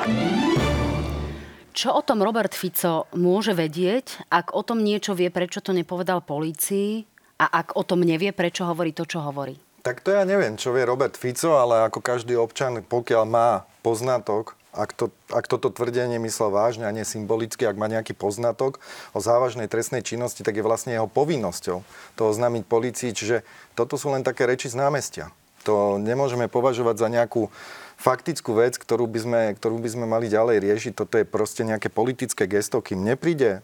[1.75, 6.23] Čo o tom Robert Fico môže vedieť, ak o tom niečo vie, prečo to nepovedal
[6.23, 7.03] polícii
[7.39, 9.55] a ak o tom nevie, prečo hovorí to, čo hovorí?
[9.79, 14.58] Tak to ja neviem, čo vie Robert Fico, ale ako každý občan, pokiaľ má poznatok
[14.79, 18.79] ak, to, ak toto tvrdenie myslel vážne a nie symbolicky, ak má nejaký poznatok
[19.11, 21.83] o závažnej trestnej činnosti, tak je vlastne jeho povinnosťou
[22.15, 23.11] to oznámiť policii.
[23.11, 23.43] Čiže
[23.75, 25.35] toto sú len také reči z námestia.
[25.67, 27.51] To nemôžeme považovať za nejakú
[27.99, 30.93] faktickú vec, ktorú by sme, ktorú by sme mali ďalej riešiť.
[30.95, 33.59] Toto je proste nejaké politické gesto, kým nepríde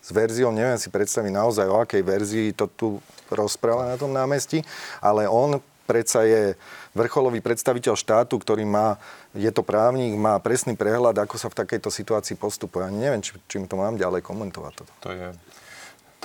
[0.00, 2.88] s verziou, neviem si predstaviť naozaj, o akej verzii to tu
[3.28, 4.64] rozpráva na tom námestí,
[5.04, 6.52] ale on predsa je
[6.92, 9.00] vrcholový predstaviteľ štátu, ktorý má,
[9.36, 12.88] je to právnik, má presný prehľad, ako sa v takejto situácii postupuje.
[12.88, 14.72] Ani neviem, či, čím to mám ďalej komentovať.
[14.72, 14.92] Toto.
[15.04, 15.28] To je,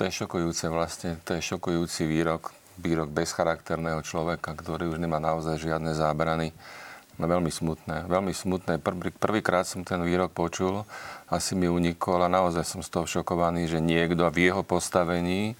[0.08, 5.92] je šokujúce vlastne, to je šokujúci výrok, výrok bezcharakterného človeka, ktorý už nemá naozaj žiadne
[5.92, 6.56] zábrany.
[7.14, 8.82] No veľmi smutné, veľmi smutné.
[8.82, 10.82] Prvý, prvýkrát som ten výrok počul,
[11.30, 15.54] asi mi unikol a naozaj som z toho šokovaný, že niekto v jeho postavení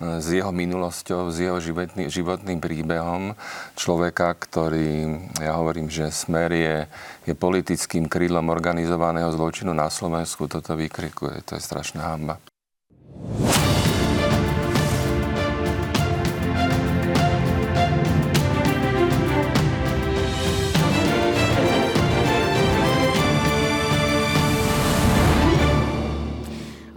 [0.00, 3.32] s jeho minulosťou, s jeho životný, životným príbehom
[3.76, 6.76] človeka, ktorý, ja hovorím, že Smer je,
[7.24, 11.40] je politickým krídlom organizovaného zločinu na Slovensku, toto vykrikuje.
[11.48, 12.36] To je strašná hamba.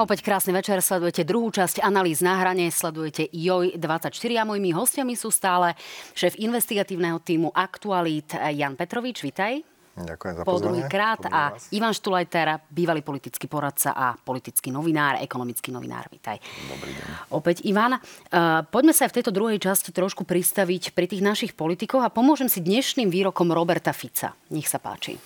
[0.10, 5.30] Opäť krásny večer, sledujete druhú časť analýz na hrane, sledujete JOJ24 a mojimi hostiami sú
[5.30, 5.78] stále
[6.18, 9.62] šéf investigatívneho týmu Aktualit Jan Petrovič, vitaj.
[10.02, 15.70] Ďakujem za Po druhý krát a Ivan Štulajter, bývalý politický poradca a politický novinár, ekonomický
[15.70, 16.10] novinár.
[16.10, 16.42] Vítaj.
[16.74, 17.30] Dobrý deň.
[17.30, 18.02] Opäť Ivan.
[18.02, 22.10] Uh, poďme sa aj v tejto druhej časti trošku pristaviť pri tých našich politikoch a
[22.10, 24.34] pomôžem si dnešným výrokom Roberta Fica.
[24.50, 25.22] Nech sa páči.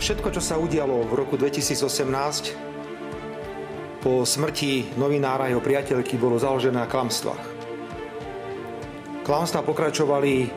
[0.00, 6.80] Všetko, čo sa udialo v roku 2018 po smrti novinára a jeho priateľky bolo založené
[6.80, 7.44] na klamstvách.
[9.28, 10.48] Klamstvá pokračovali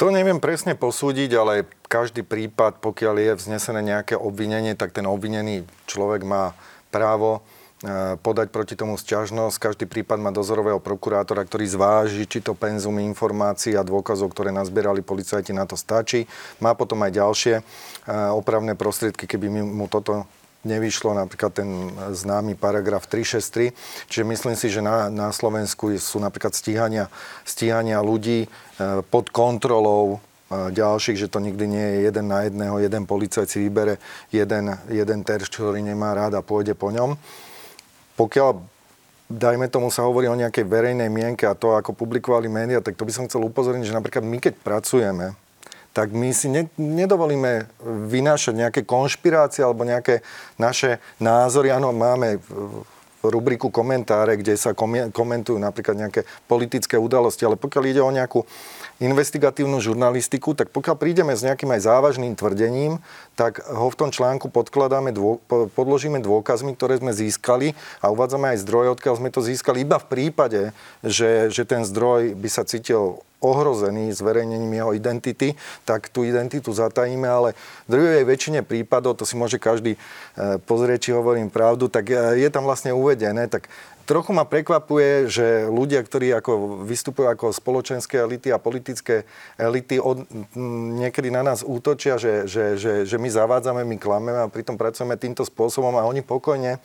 [0.00, 5.68] To neviem presne posúdiť, ale každý prípad, pokiaľ je vznesené nejaké obvinenie, tak ten obvinený
[5.84, 6.56] človek má
[6.88, 7.44] právo
[7.84, 9.60] e, podať proti tomu sťažnosť.
[9.60, 15.04] Každý prípad má dozorového prokurátora, ktorý zváži, či to penzum informácií a dôkazov, ktoré nazbierali
[15.04, 16.24] policajti, na to stačí.
[16.64, 17.62] Má potom aj ďalšie e,
[18.32, 20.24] opravné prostriedky, keby mu toto
[20.64, 21.68] nevyšlo napríklad ten
[22.12, 23.72] známy paragraf 363.
[24.08, 27.08] Čiže myslím si, že na, na Slovensku sú napríklad stíhania,
[27.48, 28.48] stíhania ľudí e,
[29.08, 33.58] pod kontrolou e, ďalších, že to nikdy nie je jeden na jedného, jeden policajt si
[33.64, 33.96] vybere
[34.28, 37.16] jeden, jeden terč, ktorý nemá rád a pôjde po ňom.
[38.20, 38.60] Pokiaľ
[39.30, 43.06] dajme tomu sa hovorí o nejakej verejnej mienke a to, ako publikovali médiá, tak to
[43.06, 45.38] by som chcel upozorniť, že napríklad my, keď pracujeme,
[45.90, 47.66] tak my si ne, nedovolíme
[48.06, 50.22] vynášať nejaké konšpirácie alebo nejaké
[50.54, 51.74] naše názory.
[51.74, 52.38] Áno, máme
[53.20, 54.72] rubriku komentáre, kde sa
[55.12, 58.48] komentujú napríklad nejaké politické udalosti, ale pokiaľ ide o nejakú
[59.00, 63.00] investigatívnu žurnalistiku, tak pokiaľ prídeme s nejakým aj závažným tvrdením,
[63.36, 65.12] tak ho v tom článku podkladáme,
[65.76, 70.08] podložíme dôkazmi, ktoré sme získali a uvádzame aj zdroje, odkiaľ sme to získali iba v
[70.08, 70.62] prípade,
[71.04, 75.56] že, že ten zdroj by sa cítil ohrozený zverejnením jeho identity,
[75.88, 77.56] tak tú identitu zatajíme, ale
[77.88, 82.36] v druhej väčšine prípadov, to si môže každý eh, pozrieť, či hovorím pravdu, tak eh,
[82.40, 83.66] je tam vlastne uvedené, tak
[84.10, 89.22] trochu ma prekvapuje, že ľudia, ktorí ako vystupujú ako spoločenské elity a politické
[89.54, 90.26] elity, od,
[90.98, 95.14] niekedy na nás útočia, že, že, že, že my zavádzame, my klameme a pritom pracujeme
[95.14, 96.82] týmto spôsobom a oni pokojne uh,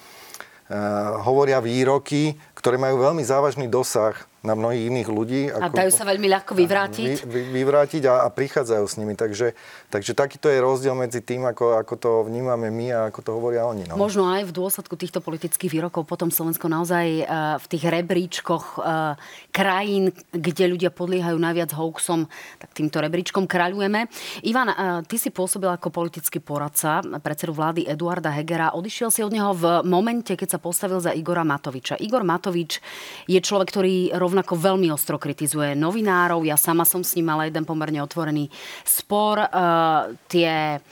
[1.26, 4.13] hovoria výroky, ktoré majú veľmi závažný dosah
[4.45, 5.41] na mnohých iných ľudí.
[5.49, 7.25] A dajú sa veľmi ľahko vyvrátiť?
[7.25, 9.17] Vy, vy, vyvrátiť a, a prichádzajú s nimi.
[9.17, 9.58] Takže,
[9.89, 13.65] takže takýto je rozdiel medzi tým, ako, ako to vnímame my a ako to hovoria
[13.65, 13.89] oni.
[13.89, 13.97] No.
[13.97, 19.17] Možno aj v dôsledku týchto politických výrokov potom Slovensko naozaj uh, v tých rebríčkoch uh,
[19.49, 22.29] krajín, kde ľudia podliehajú najviac hoaxom,
[22.62, 24.05] tak týmto rebríčkom kráľujeme.
[24.45, 28.75] Ivan, uh, ty si pôsobil ako politický poradca predsedu vlády Eduarda Hegera.
[28.75, 31.95] Odišiel si od neho v momente, keď sa postavil za Igora Matoviča.
[32.03, 32.84] Igor Matovič
[33.31, 36.43] je človek, ktorý rovno rovnako veľmi ostro kritizuje novinárov.
[36.43, 38.52] Ja sama som s ním mala jeden pomerne otvorený
[38.84, 39.39] spor.
[39.39, 40.84] Uh, tie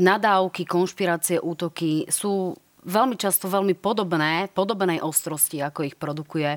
[0.00, 2.56] nadávky, konšpirácie, útoky sú
[2.88, 6.56] veľmi často veľmi podobné, podobnej ostrosti, ako ich produkuje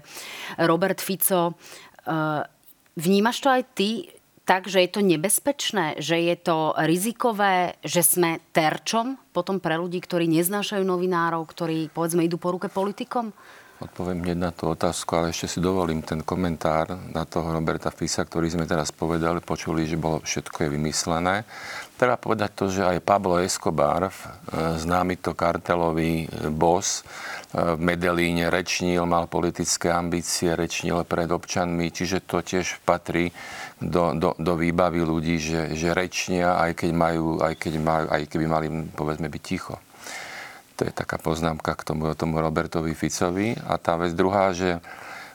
[0.63, 1.59] Robert Fico.
[2.07, 2.47] Uh,
[2.95, 4.07] vnímaš to aj ty,
[4.47, 9.99] tak, že je to nebezpečné, že je to rizikové, že sme terčom potom pre ľudí,
[9.99, 13.35] ktorí neznášajú novinárov, ktorí povedzme idú po ruke politikom?
[13.79, 18.27] Odpoviem hneď na tú otázku, ale ešte si dovolím ten komentár na toho Roberta Fisa,
[18.27, 21.47] ktorý sme teraz povedali, počuli, že bolo všetko je vymyslené.
[21.95, 24.13] Treba povedať to, že aj Pablo Escobar, e,
[24.83, 27.07] známy to kartelový e, boss,
[27.55, 33.31] e, v Medelíne rečnil, mal politické ambície, rečnil pred občanmi, čiže to tiež patrí
[33.79, 38.21] do, do, do výbavy ľudí, že, že rečnia, aj keď majú, aj keď majú, aj
[38.27, 39.79] keby mali, povedzme, byť ticho.
[40.79, 43.51] To je taká poznámka k tomu, tomu Robertovi Ficovi.
[43.67, 44.79] A tá vec druhá, že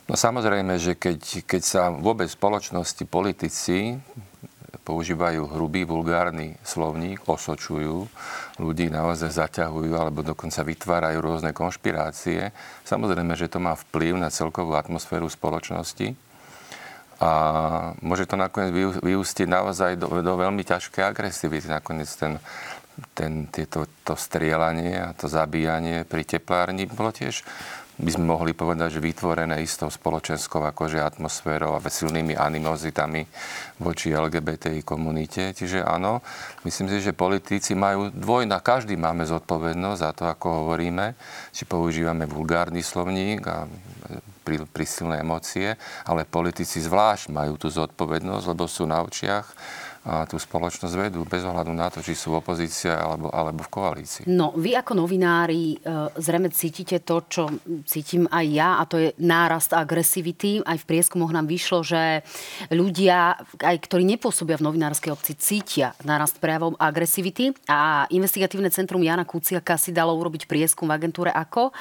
[0.09, 4.01] no samozrejme, že keď, keď sa vôbec spoločnosti politici
[4.85, 8.09] používajú hrubý, vulgárny slovník, osočujú,
[8.61, 12.53] ľudí naozaj zaťahujú alebo dokonca vytvárajú rôzne konšpirácie.
[12.85, 16.17] Samozrejme, že to má vplyv na celkovú atmosféru spoločnosti
[17.23, 17.31] a
[18.03, 21.71] môže to nakoniec vyústiť naozaj do, do veľmi ťažkej agresivity.
[21.71, 22.43] Nakoniec ten
[23.15, 27.43] ten, tieto, to strieľanie a to zabíjanie pri teplárni bolo tiež
[27.95, 33.23] by sme mohli povedať, že vytvorené istou spoločenskou akože atmosférou a silnými animozitami
[33.79, 35.55] voči LGBTI komunite.
[35.55, 36.19] Čiže áno,
[36.67, 41.15] myslím si, že politici majú dvojna, každý máme zodpovednosť za to, ako hovoríme,
[41.55, 43.71] či používame vulgárny slovník a
[44.43, 49.47] pri, pri silné emócie, ale politici zvlášť majú tú zodpovednosť, lebo sú na očiach
[50.05, 53.73] a tú spoločnosť vedú bez ohľadu na to, či sú v opozícii alebo, alebo v
[53.73, 54.23] koalícii.
[54.29, 55.87] No, vy ako novinári e,
[56.21, 57.49] zrejme cítite to, čo
[57.89, 60.61] cítim aj ja, a to je nárast agresivity.
[60.61, 62.21] Aj v prieskumoch nám vyšlo, že
[62.69, 67.57] ľudia, aj ktorí nepôsobia v novinárskej obci, cítia nárast prejavov agresivity.
[67.73, 71.75] A investigatívne centrum Jana Kuciaka si dalo urobiť prieskum v agentúre AKO e,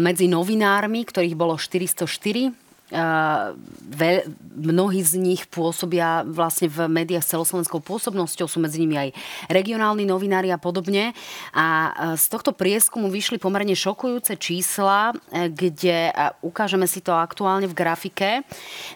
[0.00, 4.10] medzi novinármi, ktorých bolo 404 Ve,
[4.54, 9.10] mnohí z nich pôsobia vlastne v médiách s celoslovenskou pôsobnosťou, sú medzi nimi aj
[9.50, 11.10] regionálni novinári a podobne.
[11.50, 16.14] A z tohto prieskumu vyšli pomerne šokujúce čísla, e, kde
[16.46, 18.46] ukážeme si to aktuálne v grafike.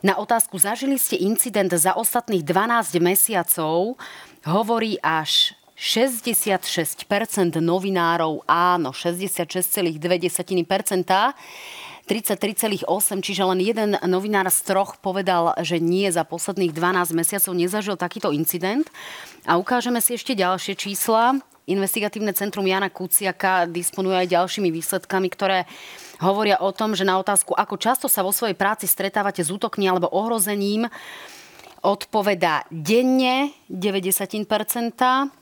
[0.07, 3.99] Na otázku, zažili ste incident za ostatných 12 mesiacov,
[4.47, 9.97] hovorí až 66% novinárov áno, 66,2%.
[12.11, 12.91] 33,8,
[13.23, 18.35] čiže len jeden novinár z troch povedal, že nie za posledných 12 mesiacov nezažil takýto
[18.35, 18.91] incident.
[19.47, 21.39] A ukážeme si ešte ďalšie čísla.
[21.71, 25.71] Investigatívne centrum Jana Kuciaka disponuje aj ďalšími výsledkami, ktoré
[26.19, 29.87] hovoria o tom, že na otázku, ako často sa vo svojej práci stretávate s útokmi
[29.87, 30.91] alebo ohrozením,
[31.87, 35.40] odpovedá denne 90%,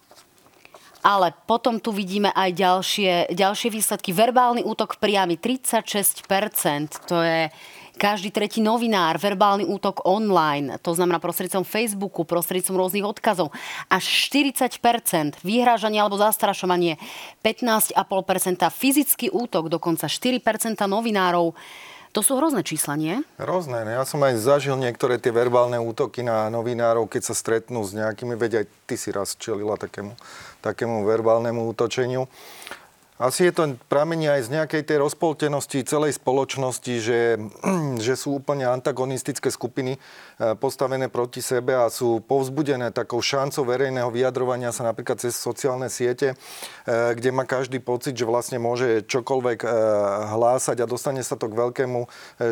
[1.02, 4.10] Ale potom tu vidíme aj ďalšie, ďalšie výsledky.
[4.10, 6.26] Verbálny útok priamy 36%.
[7.06, 7.48] To je
[7.98, 13.50] každý tretí novinár, verbálny útok online, to znamená prostredcom Facebooku, prostredcom rôznych odkazov,
[13.90, 16.94] až 40%, vyhrážanie alebo zastrašovanie
[17.42, 17.98] 15,5%,
[18.70, 21.58] fyzický útok dokonca 4% novinárov.
[22.16, 23.20] To sú hrozné čísla, nie?
[23.36, 23.84] Hrozné.
[23.84, 28.32] Ja som aj zažil niektoré tie verbálne útoky na novinárov, keď sa stretnú s nejakými,
[28.32, 30.16] veď aj ty si raz čelila takému,
[30.68, 32.28] takému verbálnemu útočeniu.
[33.18, 37.20] Asi je to pramení aj z nejakej tej rozpoltenosti celej spoločnosti, že,
[38.06, 39.98] že sú úplne antagonistické skupiny
[40.38, 46.38] postavené proti sebe a sú povzbudené takou šancou verejného vyjadrovania sa napríklad cez sociálne siete,
[46.86, 49.68] e, kde má každý pocit, že vlastne môže čokoľvek e,
[50.30, 52.00] hlásať a dostane sa to k veľkému,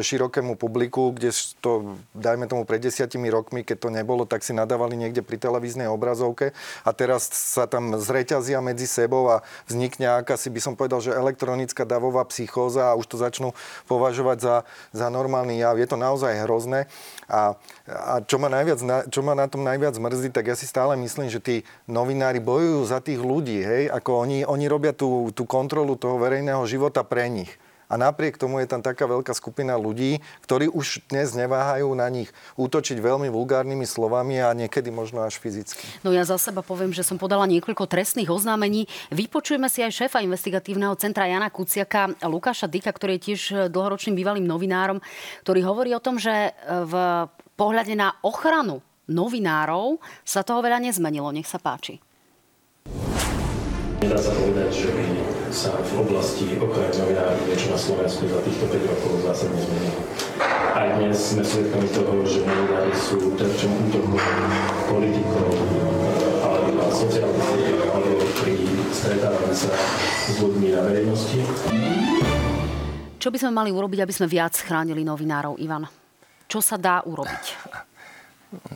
[0.02, 1.30] širokému publiku, kde
[1.62, 5.86] to, dajme tomu, pred desiatimi rokmi, keď to nebolo, tak si nadávali niekde pri televíznej
[5.86, 6.50] obrazovke
[6.82, 11.86] a teraz sa tam zreťazia medzi sebou a vznikne akási by som povedal, že elektronická
[11.86, 13.54] davová psychóza a už to začnú
[13.86, 14.56] považovať za,
[14.90, 15.78] za normálny jav.
[15.78, 16.90] Je to naozaj hrozné.
[17.26, 17.58] A,
[17.90, 18.78] a čo, ma najviac,
[19.10, 21.56] čo ma na tom najviac mrzí, tak ja si stále myslím, že tí
[21.90, 26.62] novinári bojujú za tých ľudí, hej, ako oni, oni robia tú, tú kontrolu toho verejného
[26.70, 27.50] života pre nich.
[27.86, 32.34] A napriek tomu je tam taká veľká skupina ľudí, ktorí už dnes neváhajú na nich
[32.58, 36.02] útočiť veľmi vulgárnymi slovami a niekedy možno až fyzicky.
[36.02, 38.90] No ja za seba poviem, že som podala niekoľko trestných oznámení.
[39.14, 44.46] Vypočujeme si aj šéfa investigatívneho centra Jana Kuciaka, Lukáša Dika, ktorý je tiež dlhoročným bývalým
[44.50, 44.98] novinárom,
[45.46, 46.94] ktorý hovorí o tom, že v
[47.54, 51.30] pohľade na ochranu novinárov sa toho veľa nezmenilo.
[51.30, 52.02] Nech sa páči.
[54.02, 54.90] Nedá sa povedať, že
[55.54, 60.00] sa v oblasti ochrany novinárov niečo na Slovensku za týchto 5 rokov zásadne zmenilo.
[60.74, 64.18] Aj dnes sme svedkami toho, že novinári sú terčom útokov
[64.90, 65.50] politikov
[66.42, 68.54] alebo sociálnych sieťach alebo pri
[68.90, 69.70] stretávaní sa
[70.26, 71.38] s ľuďmi na verejnosti.
[73.22, 75.86] Čo by sme mali urobiť, aby sme viac chránili novinárov, Ivan?
[76.46, 77.44] Čo sa dá urobiť?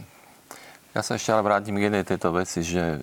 [0.90, 2.98] Ja sa ešte ale vrátim k jednej tejto veci, že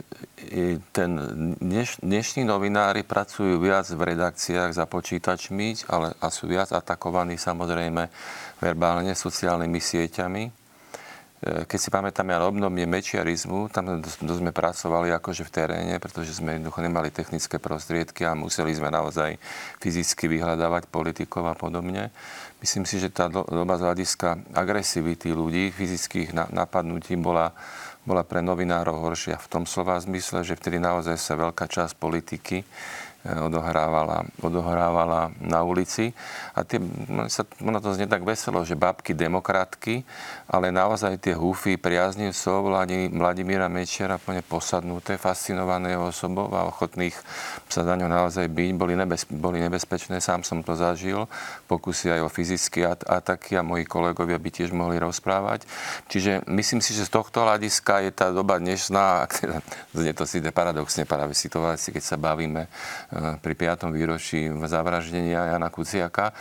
[0.91, 1.12] ten
[1.56, 8.12] dneš, dnešní novinári pracujú viac v redakciách za počítačmi, ale a sú viac atakovaní samozrejme
[8.60, 10.43] verbálne sociálnymi sieťami.
[10.43, 10.52] E,
[11.63, 16.84] keď si pamätáme na obdobie mečiarizmu, tam sme pracovali akože v teréne, pretože sme jednoducho
[16.84, 19.39] nemali technické prostriedky a museli sme naozaj
[19.80, 22.12] fyzicky vyhľadávať politikov a podobne.
[22.58, 27.54] Myslím si, že tá doba z hľadiska agresivity ľudí, fyzických napadnutí bola,
[28.02, 32.65] bola pre novinárov horšia v tom slova zmysle, že vtedy naozaj sa veľká časť politiky
[33.25, 36.13] odohrávala, odohrávala na ulici.
[36.53, 36.80] A tie,
[37.27, 40.06] sa, ono to znie tak veselo, že babky demokratky,
[40.47, 42.71] ale naozaj tie húfy priaznivcov
[43.12, 47.15] Vladimíra Mečiara plne posadnuté, fascinované osobou a ochotných
[47.67, 50.23] sa za ňou naozaj byť, boli, nebez, boli nebezpečné.
[50.23, 51.27] Sám som to zažil.
[51.67, 55.67] Pokusy aj o fyzické ataky a moji kolegovia by tiež mohli rozprávať.
[56.08, 59.27] Čiže myslím si, že z tohto hľadiska je tá doba dnešná,
[59.91, 62.71] znie to si paradoxne práve situácii, keď sa bavíme
[63.13, 63.88] pri 5.
[63.96, 66.36] výročí zavraždenia Jana Kuciaka,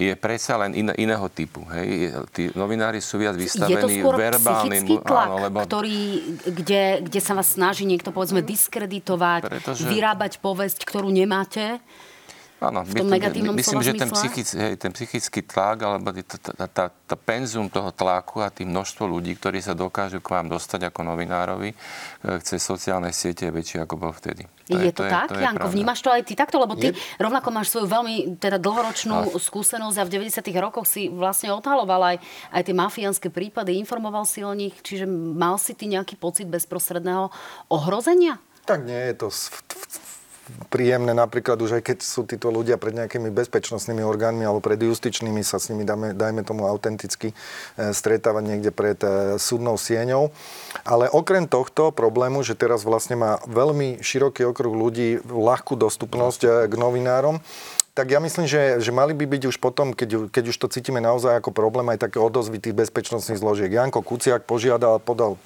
[0.00, 1.60] je predsa len in, iného typu.
[1.68, 2.12] Hej.
[2.32, 4.84] Tí novinári sú viac vystavení je to verbálnym...
[5.04, 5.56] tlak, áno, lebo...
[5.68, 6.00] ktorý,
[6.48, 9.84] kde, kde sa vás snaží niekto povedzme diskreditovať, Pretože...
[9.84, 11.80] vyrábať povesť, ktorú nemáte?
[12.56, 16.84] Áno, v tom negatívnom myslím, že ten, psychic, hej, ten psychický tlak, alebo tá, tá,
[16.88, 21.04] tá penzum toho tlaku a tým množstvo ľudí, ktorí sa dokážu k vám dostať ako
[21.04, 21.76] novinárovi, e,
[22.40, 24.48] cez sociálne siete je väčšie, ako bol vtedy.
[24.72, 25.66] To je, je to, to tak, je, to Janko?
[25.68, 26.56] Vnímaš to aj ty takto?
[26.56, 26.98] Lebo ty je...
[27.20, 29.22] rovnako máš svoju veľmi teda dlhoročnú a...
[29.36, 32.24] skúsenosť a v 90 rokoch si vlastne odhaloval aj,
[32.56, 37.28] aj tie mafiánske prípady, informoval si o nich, čiže mal si ty nejaký pocit bezprostredného
[37.68, 38.40] ohrozenia?
[38.64, 39.28] Tak nie je to
[40.70, 45.42] príjemné napríklad už aj keď sú títo ľudia pred nejakými bezpečnostnými orgánmi alebo pred justičnými
[45.42, 47.34] sa s nimi dáme, dajme tomu autenticky e,
[47.90, 50.30] stretávať niekde pred e, súdnou sieňou.
[50.86, 56.48] Ale okrem tohto problému, že teraz vlastne má veľmi široký okruh ľudí ľahkú dostupnosť e,
[56.70, 57.42] k novinárom,
[57.96, 61.00] tak ja myslím, že, že mali by byť už potom, keď, keď už to cítime
[61.00, 63.72] naozaj ako problém, aj také odozvy tých bezpečnostných zložiek.
[63.72, 65.40] Janko Kuciak požiadal, podal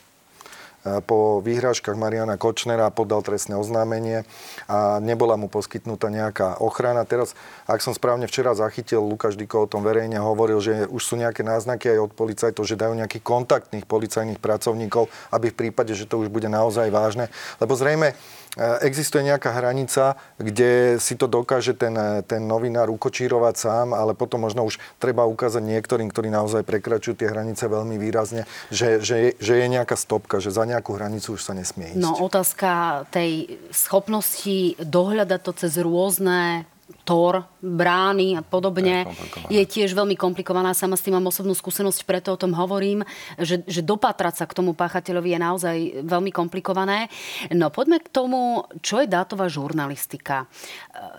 [1.04, 4.24] po výhražkách Mariana Kočnera podal trestné oznámenie
[4.64, 7.04] a nebola mu poskytnutá nejaká ochrana.
[7.04, 7.36] Teraz,
[7.68, 11.44] ak som správne včera zachytil, Lukáš Diko o tom verejne hovoril, že už sú nejaké
[11.44, 16.24] náznaky aj od policajtov, že dajú nejakých kontaktných policajných pracovníkov, aby v prípade, že to
[16.24, 17.28] už bude naozaj vážne.
[17.60, 18.16] Lebo zrejme
[18.59, 21.94] existuje nejaká hranica, kde si to dokáže ten,
[22.26, 27.30] ten novinár ukočírovať sám, ale potom možno už treba ukázať niektorým, ktorí naozaj prekračujú tie
[27.30, 31.42] hranice veľmi výrazne, že, že, je, že je nejaká stopka, že za nejakú hranicu už
[31.46, 32.03] sa nesmie ísť.
[32.03, 36.66] No otázka tej schopnosti dohľadať to cez rôzne
[37.05, 39.07] tor, brány a podobne,
[39.51, 40.72] je, je tiež veľmi komplikovaná.
[40.72, 43.03] Sama s tým mám osobnú skúsenosť, preto o tom hovorím,
[43.41, 45.76] že, že dopatrať sa k tomu páchateľovi je naozaj
[46.07, 47.11] veľmi komplikované.
[47.53, 50.47] No poďme k tomu, čo je dátová žurnalistika.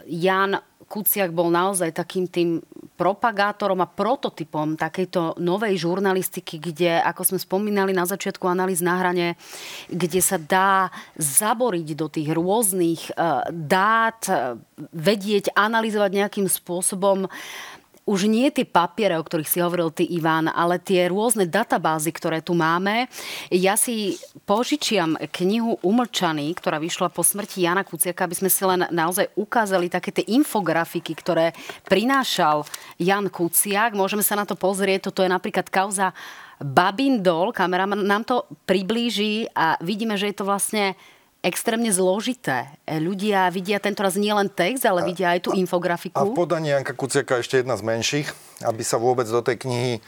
[0.07, 2.59] Jan Kuciak bol naozaj takým tým
[2.99, 9.39] propagátorom a prototypom takejto novej žurnalistiky, kde, ako sme spomínali na začiatku analýz na hrane,
[9.87, 14.59] kde sa dá zaboriť do tých rôznych eh, dát, eh,
[14.91, 17.31] vedieť, analyzovať nejakým spôsobom
[18.11, 22.43] už nie tie papiere, o ktorých si hovoril ty, Ivan, ale tie rôzne databázy, ktoré
[22.43, 23.07] tu máme.
[23.47, 28.83] Ja si požičiam knihu Umlčaný, ktorá vyšla po smrti Jana Kuciaka, aby sme si len
[28.91, 31.55] naozaj ukázali také tie infografiky, ktoré
[31.87, 32.67] prinášal
[32.99, 33.95] Jan Kuciak.
[33.95, 35.07] Môžeme sa na to pozrieť.
[35.07, 36.11] Toto je napríklad kauza
[36.59, 37.55] Babindol.
[37.55, 40.99] Kamera nám to priblíži a vidíme, že je to vlastne
[41.41, 42.69] extrémne zložité.
[42.85, 46.13] E, ľudia vidia tento raz nielen text, ale vidia aj tú infografiku.
[46.13, 48.27] A v podaní Janka Kuciaka ešte jedna z menších,
[48.61, 49.99] aby sa vôbec do tej knihy e,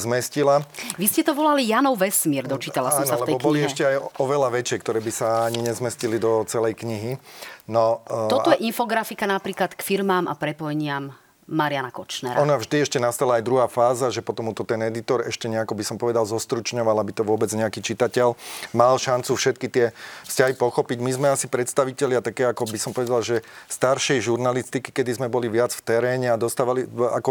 [0.00, 0.64] zmestila.
[0.96, 3.68] Vy ste to volali Janov vesmír, dočítala som Áno, sa v tej lebo boli knihe.
[3.68, 7.20] ešte aj oveľa väčšie, ktoré by sa ani nezmestili do celej knihy.
[7.68, 11.12] No, e, Toto a- je infografika napríklad k firmám a prepojeniam
[11.50, 12.38] Mariana Kočnera.
[12.38, 15.82] Ona vždy ešte nastala aj druhá fáza, že potom to ten editor ešte nejako by
[15.82, 18.38] som povedal zostručňoval, aby to vôbec nejaký čitateľ
[18.70, 19.86] mal šancu všetky tie
[20.30, 21.02] vzťahy pochopiť.
[21.02, 25.50] My sme asi predstavitelia také, ako by som povedal, že staršej žurnalistiky, kedy sme boli
[25.50, 27.30] viac v teréne a dostávali, ako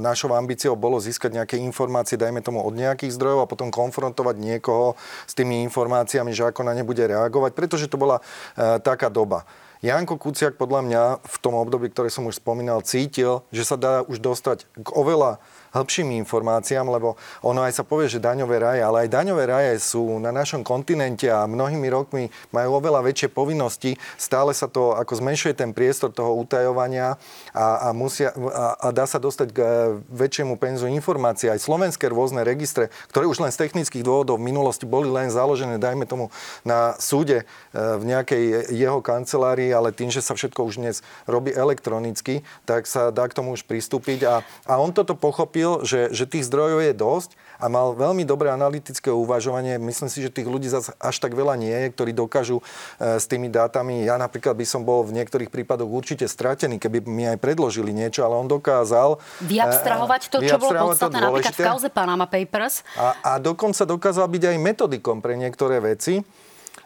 [0.00, 4.96] našou ambíciou bolo získať nejaké informácie, dajme tomu od nejakých zdrojov a potom konfrontovať niekoho
[5.28, 8.24] s tými informáciami, že ako na ne bude reagovať, pretože to bola
[8.56, 9.44] e, taká doba.
[9.80, 14.04] Janko Kuciak podľa mňa v tom období, ktoré som už spomínal, cítil, že sa dá
[14.04, 15.40] už dostať k oveľa
[15.70, 20.18] hĺbším informáciám, lebo ono aj sa povie, že daňové raje, ale aj daňové raje sú
[20.18, 23.94] na našom kontinente a mnohými rokmi majú oveľa väčšie povinnosti.
[24.18, 27.16] Stále sa to, ako zmenšuje ten priestor toho utajovania
[27.54, 29.68] a, a, musia, a, a dá sa dostať k e,
[30.10, 31.50] väčšiemu penzu informácií.
[31.50, 35.78] Aj slovenské rôzne registre, ktoré už len z technických dôvodov v minulosti boli len založené,
[35.78, 36.34] dajme tomu,
[36.66, 40.96] na súde e, v nejakej jeho kancelárii, ale tým, že sa všetko už dnes
[41.30, 44.26] robí elektronicky, tak sa dá k tomu už pristúpiť.
[44.26, 44.34] A,
[44.66, 45.14] a on toto
[45.60, 47.30] pochopil, že, že tých zdrojov je dosť
[47.60, 49.76] a mal veľmi dobré analytické uvažovanie.
[49.76, 52.64] Myslím si, že tých ľudí zase až tak veľa nie je, ktorí dokážu
[52.96, 54.08] e, s tými dátami.
[54.08, 58.24] Ja napríklad by som bol v niektorých prípadoch určite stratený, keby mi aj predložili niečo,
[58.24, 59.20] ale on dokázal...
[59.44, 62.80] Vyabstrahovať to, čo bolo vyabstrahovať to podstatné, napríklad v kauze Panama Papers.
[62.96, 66.24] A, a dokonca dokázal byť aj metodikom pre niektoré veci.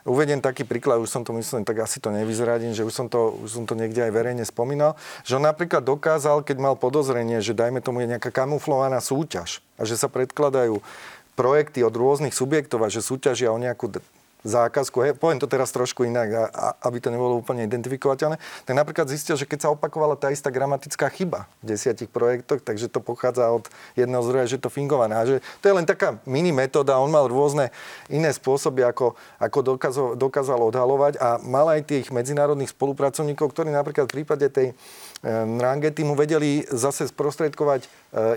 [0.05, 3.41] Uvediem taký príklad, už som to myslím, tak asi to nevyzradím, že už som to,
[3.41, 7.57] už som to niekde aj verejne spomínal, že on napríklad dokázal, keď mal podozrenie, že
[7.57, 10.85] dajme tomu je nejaká kamuflovaná súťaž a že sa predkladajú
[11.41, 13.89] projekty od rôznych subjektov a že súťažia o nejakú
[14.45, 18.37] zákazku, hej, poviem to teraz trošku inak, a, a, aby to nebolo úplne identifikovateľné,
[18.69, 22.93] tak napríklad zistil, že keď sa opakovala tá istá gramatická chyba v desiatich projektoch, takže
[22.93, 23.65] to pochádza od
[23.97, 25.17] jedného zdroja, že je to fingované.
[25.17, 27.73] A že to je len taká mini metóda, on mal rôzne
[28.13, 31.17] iné spôsoby, ako, ako dokázal, dokázal odhalovať.
[31.19, 34.77] A mal aj tých medzinárodných spolupracovníkov, ktorí napríklad v prípade tej
[35.25, 37.89] Rangety mu vedeli zase sprostredkovať e,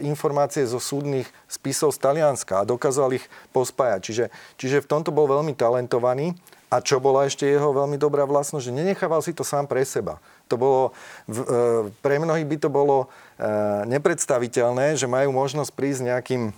[0.07, 3.99] informácie zo súdnych spisov z Talianska a dokázal ich pospájať.
[3.99, 4.25] Čiže,
[4.55, 6.31] čiže v tomto bol veľmi talentovaný.
[6.67, 10.19] A čo bola ešte jeho veľmi dobrá vlastnosť, že nenechával si to sám pre seba.
[10.51, 10.81] To bolo,
[11.27, 13.47] e, pre mnohých by to bolo e,
[13.87, 16.51] nepredstaviteľné, že majú možnosť prísť nejakým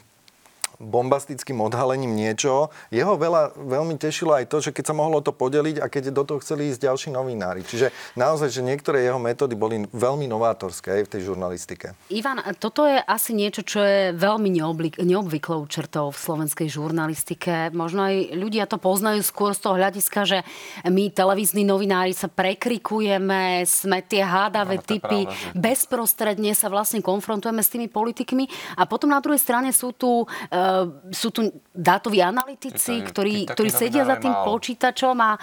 [0.79, 2.71] bombastickým odhalením niečo.
[2.87, 6.23] Jeho veľa, veľmi tešilo aj to, že keď sa mohlo to podeliť a keď do
[6.23, 7.67] toho chceli ísť ďalší novinári.
[7.67, 11.91] Čiže naozaj, že niektoré jeho metódy boli veľmi novátorské aj v tej žurnalistike.
[12.15, 17.75] Ivan, toto je asi niečo, čo je veľmi neoblik- neobvyklou črtou v slovenskej žurnalistike.
[17.75, 20.39] Možno aj ľudia to poznajú skôr z toho hľadiska, že
[20.87, 27.03] my, televízni novinári, sa prekrikujeme, sme tie hádavé je typy, pravda, že- bezprostredne sa vlastne
[27.03, 28.47] konfrontujeme s tými politikmi
[28.79, 30.68] a potom na druhej strane sú tu, uh,
[31.09, 34.49] sú tu dátoví analytici, Je to- ktorí, ktorí sedia za tým málo.
[34.49, 35.37] počítačom a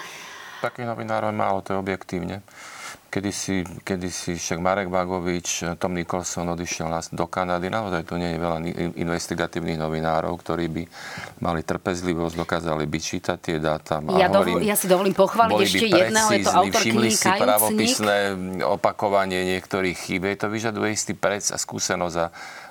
[0.57, 2.41] Takých novinárov je málo, to je objektívne.
[3.07, 7.69] Kedy si, kedy si však Marek Bagovič, Tom Nicholson odišiel nás do Kanady.
[7.69, 8.59] Naozaj tu nie je veľa
[8.93, 10.83] investigatívnych novinárov, ktorí by
[11.41, 14.05] mali trpezlivosť, dokázali by čítať tie dáta.
[14.13, 17.41] Ja, hovorím, dovol, ja si dovolím pochváliť ešte jedného, je to autor knihy si Kajúcnik.
[17.41, 18.17] pravopisné
[18.67, 20.29] opakovanie niektorých chýb.
[20.37, 22.27] To vyžaduje istý prec a skúsenosť a,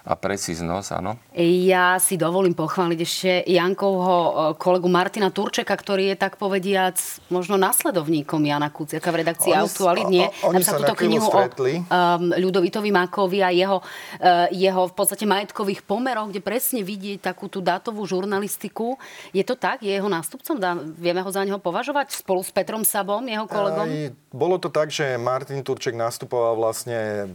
[0.05, 1.17] a precíznosť, áno.
[1.33, 6.93] Ja si dovolím pochváliť ešte Jankovho e, kolegu Martina Turčeka, ktorý je tak povediac
[7.33, 10.05] možno nasledovníkom Jana Kuciaka v redakcii Oni Aktualit.
[10.13, 11.81] Nie, o- oni sa túto knihu stretli.
[11.81, 17.25] o um, Ľudovitovi Mákovi a jeho, uh, jeho v podstate majetkových pomeroch, kde presne vidieť
[17.25, 19.01] takú tú dátovú žurnalistiku.
[19.33, 19.81] Je to tak?
[19.81, 20.61] Je jeho nástupcom?
[20.61, 23.89] Dá, vieme ho za neho považovať spolu s Petrom Sabom, jeho kolegom?
[23.89, 27.31] Aj, bolo to tak, že Martin Turček nastupoval vlastne,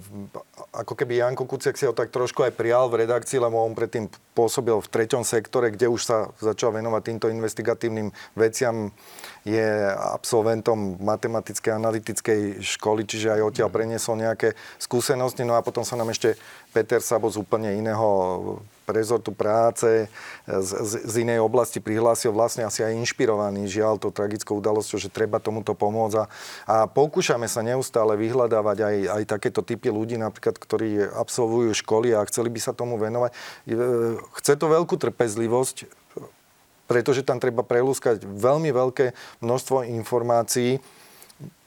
[0.70, 4.12] ako keby Janko Kuciak si ho tak trošku aj prijal v redakcii, lebo on predtým
[4.36, 8.92] pôsobil v treťom sektore, kde už sa začal venovať týmto investigatívnym veciam.
[9.44, 9.64] Je
[10.16, 15.48] absolventom matematickej analytickej školy, čiže aj odtiaľ preniesol nejaké skúsenosti.
[15.48, 16.36] No a potom sa nám ešte
[16.76, 18.08] Peter Sabo z úplne iného
[18.90, 20.10] rezortu práce
[20.44, 25.08] z, z, z inej oblasti prihlásil vlastne asi aj inšpirovaný žiaľ to tragickou udalosťou, že
[25.08, 26.24] treba tomuto pomôcť a,
[26.66, 32.26] a pokúšame sa neustále vyhľadávať aj, aj takéto typy ľudí, napríklad, ktorí absolvujú školy a
[32.26, 33.30] chceli by sa tomu venovať.
[33.30, 33.36] E,
[34.42, 35.99] Chce to veľkú trpezlivosť,
[36.90, 40.82] pretože tam treba prelúskať veľmi veľké množstvo informácií,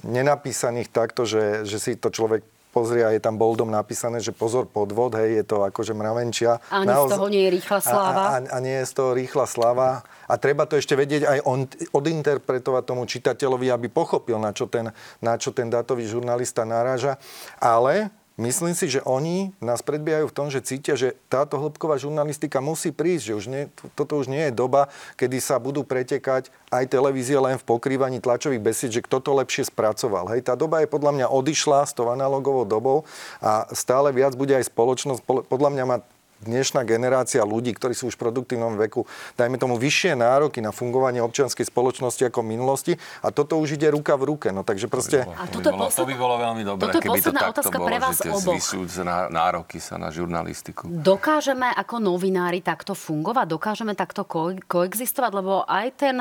[0.04, 2.44] nenapísaných takto, že, že si to človek
[2.74, 6.58] pozrie a je tam boldom napísané, že pozor, podvod, hej, je to akože mravenčia.
[6.74, 8.24] Ani z toho nie je rýchla sláva.
[8.26, 10.02] A, a, a nie je z toho rýchla sláva.
[10.26, 14.90] A treba to ešte vedieť aj on, odinterpretovať tomu čitateľovi, aby pochopil, na čo ten,
[15.22, 17.22] na čo ten dátový žurnalista naráža.
[17.62, 22.66] Ale Myslím si, že oni nás predbiehajú v tom, že cítia, že táto hĺbková žurnalistika
[22.66, 23.64] musí prísť, že už nie,
[23.94, 24.90] toto už nie je doba,
[25.22, 29.70] kedy sa budú pretekať aj televízie len v pokrývaní tlačových besied, že kto to lepšie
[29.70, 30.34] spracoval.
[30.34, 33.06] Hej, tá doba je podľa mňa odišla s tou analogovou dobou
[33.38, 35.98] a stále viac bude aj spoločnosť, podľa mňa má
[36.44, 39.08] dnešná generácia ľudí, ktorí sú už v produktívnom veku,
[39.40, 43.88] dajme tomu vyššie nároky na fungovanie občianskej spoločnosti ako v minulosti a toto už ide
[43.90, 44.52] ruka v ruke.
[44.52, 45.24] No takže proste...
[45.24, 47.32] A to, toto by bolo, posled- to by bolo veľmi dobré, toto je keby to
[47.32, 50.90] takto otázka bolo, pre vás že tie nároky sa na žurnalistiku.
[50.90, 53.46] Dokážeme ako novinári takto fungovať?
[53.48, 55.32] Dokážeme takto ko- koexistovať?
[55.32, 56.16] Lebo aj ten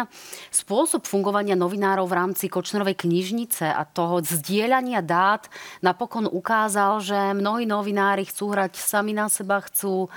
[0.53, 5.49] spôsob fungovania novinárov v rámci Kočnerovej knižnice a toho zdieľania dát
[5.81, 10.12] napokon ukázal, že mnohí novinári chcú hrať sami na seba, chcú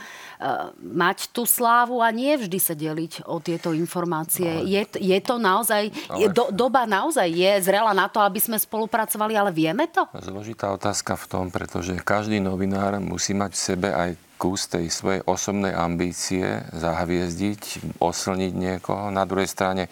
[0.80, 4.68] mať tú slávu a nie vždy sa deliť o tieto informácie.
[4.68, 5.89] Je, je to naozaj,
[6.20, 10.04] je, do, doba naozaj je zrela na to, aby sme spolupracovali, ale vieme to?
[10.12, 15.24] Zložitá otázka v tom, pretože každý novinár musí mať v sebe aj kus tej svojej
[15.24, 16.43] osobnej ambície
[16.76, 19.08] zahviezdiť, oslniť niekoho.
[19.08, 19.88] Na druhej strane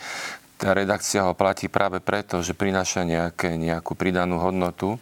[0.63, 4.95] tá redakcia ho platí práve preto, že prináša nejaké, nejakú pridanú hodnotu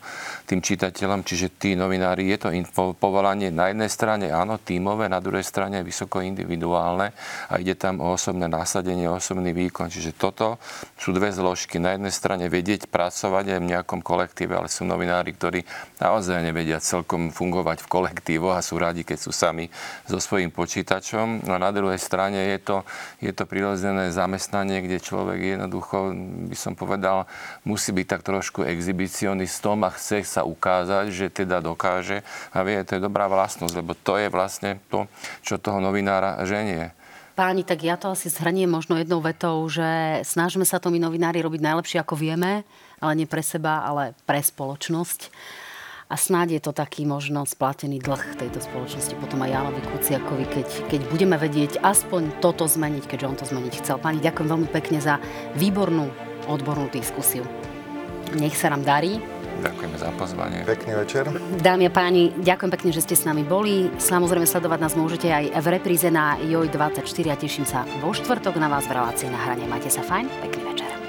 [0.50, 2.50] tým čitateľom, čiže tí novinári, je to
[2.98, 7.14] povolanie na jednej strane áno, tímové, na druhej strane vysoko individuálne
[7.46, 9.94] a ide tam o osobné nasadenie, osobný výkon.
[9.94, 10.58] Čiže toto
[10.98, 11.78] sú dve zložky.
[11.78, 15.62] Na jednej strane vedieť pracovať aj v nejakom kolektíve, ale sú novinári, ktorí
[16.02, 19.70] naozaj nevedia celkom fungovať v kolektívoch a sú radi, keď sú sami
[20.10, 21.46] so svojím počítačom.
[21.46, 22.78] No a na druhej strane je to,
[23.22, 26.16] je to prirodzené zamestnanie, kde človek jednoducho,
[26.52, 27.28] by som povedal,
[27.68, 32.24] musí byť tak trošku exhibicionistom a chce sa ukázať, že teda dokáže.
[32.56, 35.06] A vie, to je dobrá vlastnosť, lebo to je vlastne to,
[35.44, 36.96] čo toho novinára ženie.
[37.32, 41.40] Páni, tak ja to asi zhrniem možno jednou vetou, že snažíme sa to my novinári
[41.40, 42.68] robiť najlepšie, ako vieme,
[43.00, 45.32] ale nie pre seba, ale pre spoločnosť.
[46.12, 50.68] A snáď je to taký možno splatený dlh tejto spoločnosti potom aj Jánovi Kuciakovi, keď,
[50.92, 53.96] keď budeme vedieť aspoň toto zmeniť, keďže on to zmeniť chcel.
[53.96, 55.24] Páni, ďakujem veľmi pekne za
[55.56, 56.12] výbornú
[56.52, 57.48] odbornú diskusiu.
[58.36, 59.24] Nech sa nám darí.
[59.64, 60.68] Ďakujeme za pozvanie.
[60.68, 61.32] Pekný večer.
[61.64, 63.88] Dámy a páni, ďakujem pekne, že ste s nami boli.
[63.96, 68.68] Samozrejme sledovať nás môžete aj v repríze na JOJ24 a teším sa vo štvrtok na
[68.68, 69.64] vás v relácii na hrane.
[69.64, 71.01] Majte sa fajn, pekný večer.